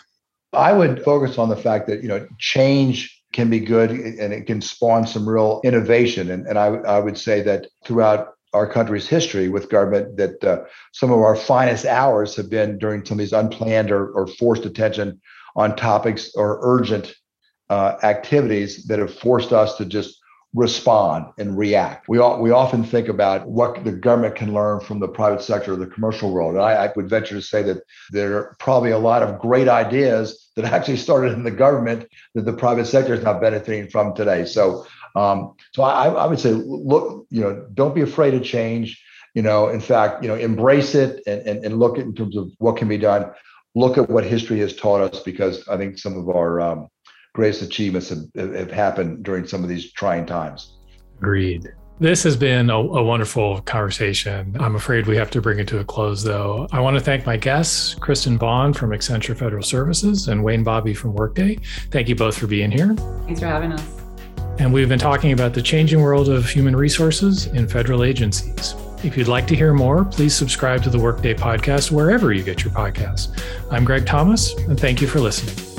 I 0.52 0.72
would 0.72 1.02
focus 1.02 1.38
on 1.38 1.48
the 1.48 1.56
fact 1.56 1.86
that, 1.86 2.02
you 2.02 2.08
know, 2.08 2.26
change 2.38 3.22
can 3.32 3.48
be 3.48 3.60
good 3.60 3.90
and 3.90 4.32
it 4.32 4.46
can 4.46 4.60
spawn 4.60 5.06
some 5.06 5.28
real 5.28 5.60
innovation. 5.64 6.30
And, 6.30 6.46
and 6.46 6.58
I, 6.58 6.66
I 6.66 6.98
would 6.98 7.16
say 7.16 7.40
that 7.42 7.66
throughout 7.84 8.34
our 8.52 8.70
country's 8.70 9.08
history 9.08 9.48
with 9.48 9.70
government, 9.70 10.18
that 10.18 10.44
uh, 10.44 10.64
some 10.92 11.10
of 11.10 11.18
our 11.20 11.36
finest 11.36 11.86
hours 11.86 12.36
have 12.36 12.50
been 12.50 12.76
during 12.76 13.04
some 13.04 13.14
of 13.14 13.20
these 13.20 13.32
unplanned 13.32 13.90
or, 13.90 14.10
or 14.10 14.26
forced 14.26 14.66
attention 14.66 15.20
on 15.56 15.74
topics 15.74 16.34
or 16.34 16.58
urgent 16.62 17.14
uh, 17.70 17.96
activities 18.02 18.84
that 18.84 18.98
have 18.98 19.14
forced 19.14 19.52
us 19.52 19.76
to 19.76 19.86
just 19.86 20.18
respond 20.54 21.32
and 21.38 21.56
react. 21.56 22.08
We 22.08 22.18
all, 22.18 22.40
we 22.40 22.50
often 22.50 22.84
think 22.84 23.08
about 23.08 23.48
what 23.48 23.84
the 23.84 23.92
government 23.92 24.34
can 24.34 24.52
learn 24.52 24.80
from 24.80 25.00
the 25.00 25.08
private 25.08 25.42
sector 25.42 25.72
or 25.72 25.76
the 25.76 25.86
commercial 25.86 26.30
world. 26.30 26.54
And 26.54 26.62
I, 26.62 26.86
I 26.86 26.92
would 26.94 27.08
venture 27.08 27.36
to 27.36 27.42
say 27.42 27.62
that 27.62 27.82
there 28.10 28.36
are 28.36 28.56
probably 28.58 28.90
a 28.90 28.98
lot 28.98 29.22
of 29.22 29.38
great 29.38 29.68
ideas 29.68 30.50
that 30.56 30.64
actually 30.72 30.98
started 30.98 31.32
in 31.32 31.42
the 31.42 31.50
government 31.50 32.06
that 32.34 32.44
the 32.44 32.52
private 32.52 32.86
sector 32.86 33.14
is 33.14 33.22
not 33.22 33.40
benefiting 33.40 33.88
from 33.88 34.14
today. 34.14 34.44
So, 34.44 34.86
um, 35.16 35.54
so 35.74 35.82
I, 35.82 36.08
I 36.08 36.26
would 36.26 36.40
say, 36.40 36.52
look, 36.52 37.26
you 37.30 37.40
know, 37.40 37.66
don't 37.72 37.94
be 37.94 38.02
afraid 38.02 38.34
of 38.34 38.44
change. 38.44 39.02
You 39.34 39.40
know, 39.40 39.68
in 39.68 39.80
fact, 39.80 40.22
you 40.22 40.28
know, 40.28 40.34
embrace 40.34 40.94
it 40.94 41.22
and, 41.26 41.40
and, 41.46 41.64
and 41.64 41.78
look 41.78 41.98
at 41.98 42.04
in 42.04 42.14
terms 42.14 42.36
of 42.36 42.50
what 42.58 42.76
can 42.76 42.88
be 42.88 42.98
done. 42.98 43.30
Look 43.74 43.96
at 43.96 44.10
what 44.10 44.24
history 44.24 44.58
has 44.58 44.76
taught 44.76 45.00
us 45.00 45.22
because 45.22 45.66
I 45.66 45.78
think 45.78 45.98
some 45.98 46.18
of 46.18 46.28
our 46.28 46.60
um, 46.60 46.88
greatest 47.34 47.62
achievements 47.62 48.10
have, 48.10 48.24
have 48.34 48.70
happened 48.70 49.24
during 49.24 49.46
some 49.46 49.62
of 49.62 49.68
these 49.68 49.92
trying 49.92 50.26
times. 50.26 50.78
Agreed. 51.18 51.72
This 52.00 52.24
has 52.24 52.36
been 52.36 52.68
a, 52.68 52.76
a, 52.76 53.02
wonderful 53.02 53.60
conversation. 53.60 54.56
I'm 54.58 54.74
afraid 54.74 55.06
we 55.06 55.16
have 55.16 55.30
to 55.30 55.40
bring 55.40 55.60
it 55.60 55.68
to 55.68 55.78
a 55.78 55.84
close, 55.84 56.24
though. 56.24 56.66
I 56.72 56.80
want 56.80 56.96
to 56.96 57.00
thank 57.00 57.26
my 57.26 57.36
guests, 57.36 57.94
Kristen 57.94 58.38
Vaughn 58.38 58.72
from 58.72 58.90
Accenture 58.90 59.36
Federal 59.36 59.62
Services 59.62 60.26
and 60.26 60.42
Wayne 60.42 60.64
Bobby 60.64 60.94
from 60.94 61.14
Workday. 61.14 61.58
Thank 61.92 62.08
you 62.08 62.16
both 62.16 62.36
for 62.36 62.48
being 62.48 62.72
here. 62.72 62.94
Thanks 63.24 63.38
for 63.38 63.46
having 63.46 63.72
us. 63.72 63.84
And 64.58 64.72
we've 64.72 64.88
been 64.88 64.98
talking 64.98 65.32
about 65.32 65.54
the 65.54 65.62
changing 65.62 66.00
world 66.00 66.28
of 66.28 66.48
human 66.48 66.74
resources 66.74 67.46
in 67.46 67.68
federal 67.68 68.02
agencies. 68.02 68.74
If 69.04 69.16
you'd 69.16 69.28
like 69.28 69.46
to 69.48 69.54
hear 69.54 69.72
more, 69.72 70.04
please 70.04 70.34
subscribe 70.34 70.82
to 70.84 70.90
the 70.90 70.98
Workday 70.98 71.34
podcast 71.34 71.92
wherever 71.92 72.32
you 72.32 72.42
get 72.42 72.64
your 72.64 72.72
podcasts. 72.72 73.40
I'm 73.70 73.84
Greg 73.84 74.06
Thomas, 74.06 74.54
and 74.54 74.78
thank 74.78 75.00
you 75.00 75.06
for 75.06 75.20
listening. 75.20 75.71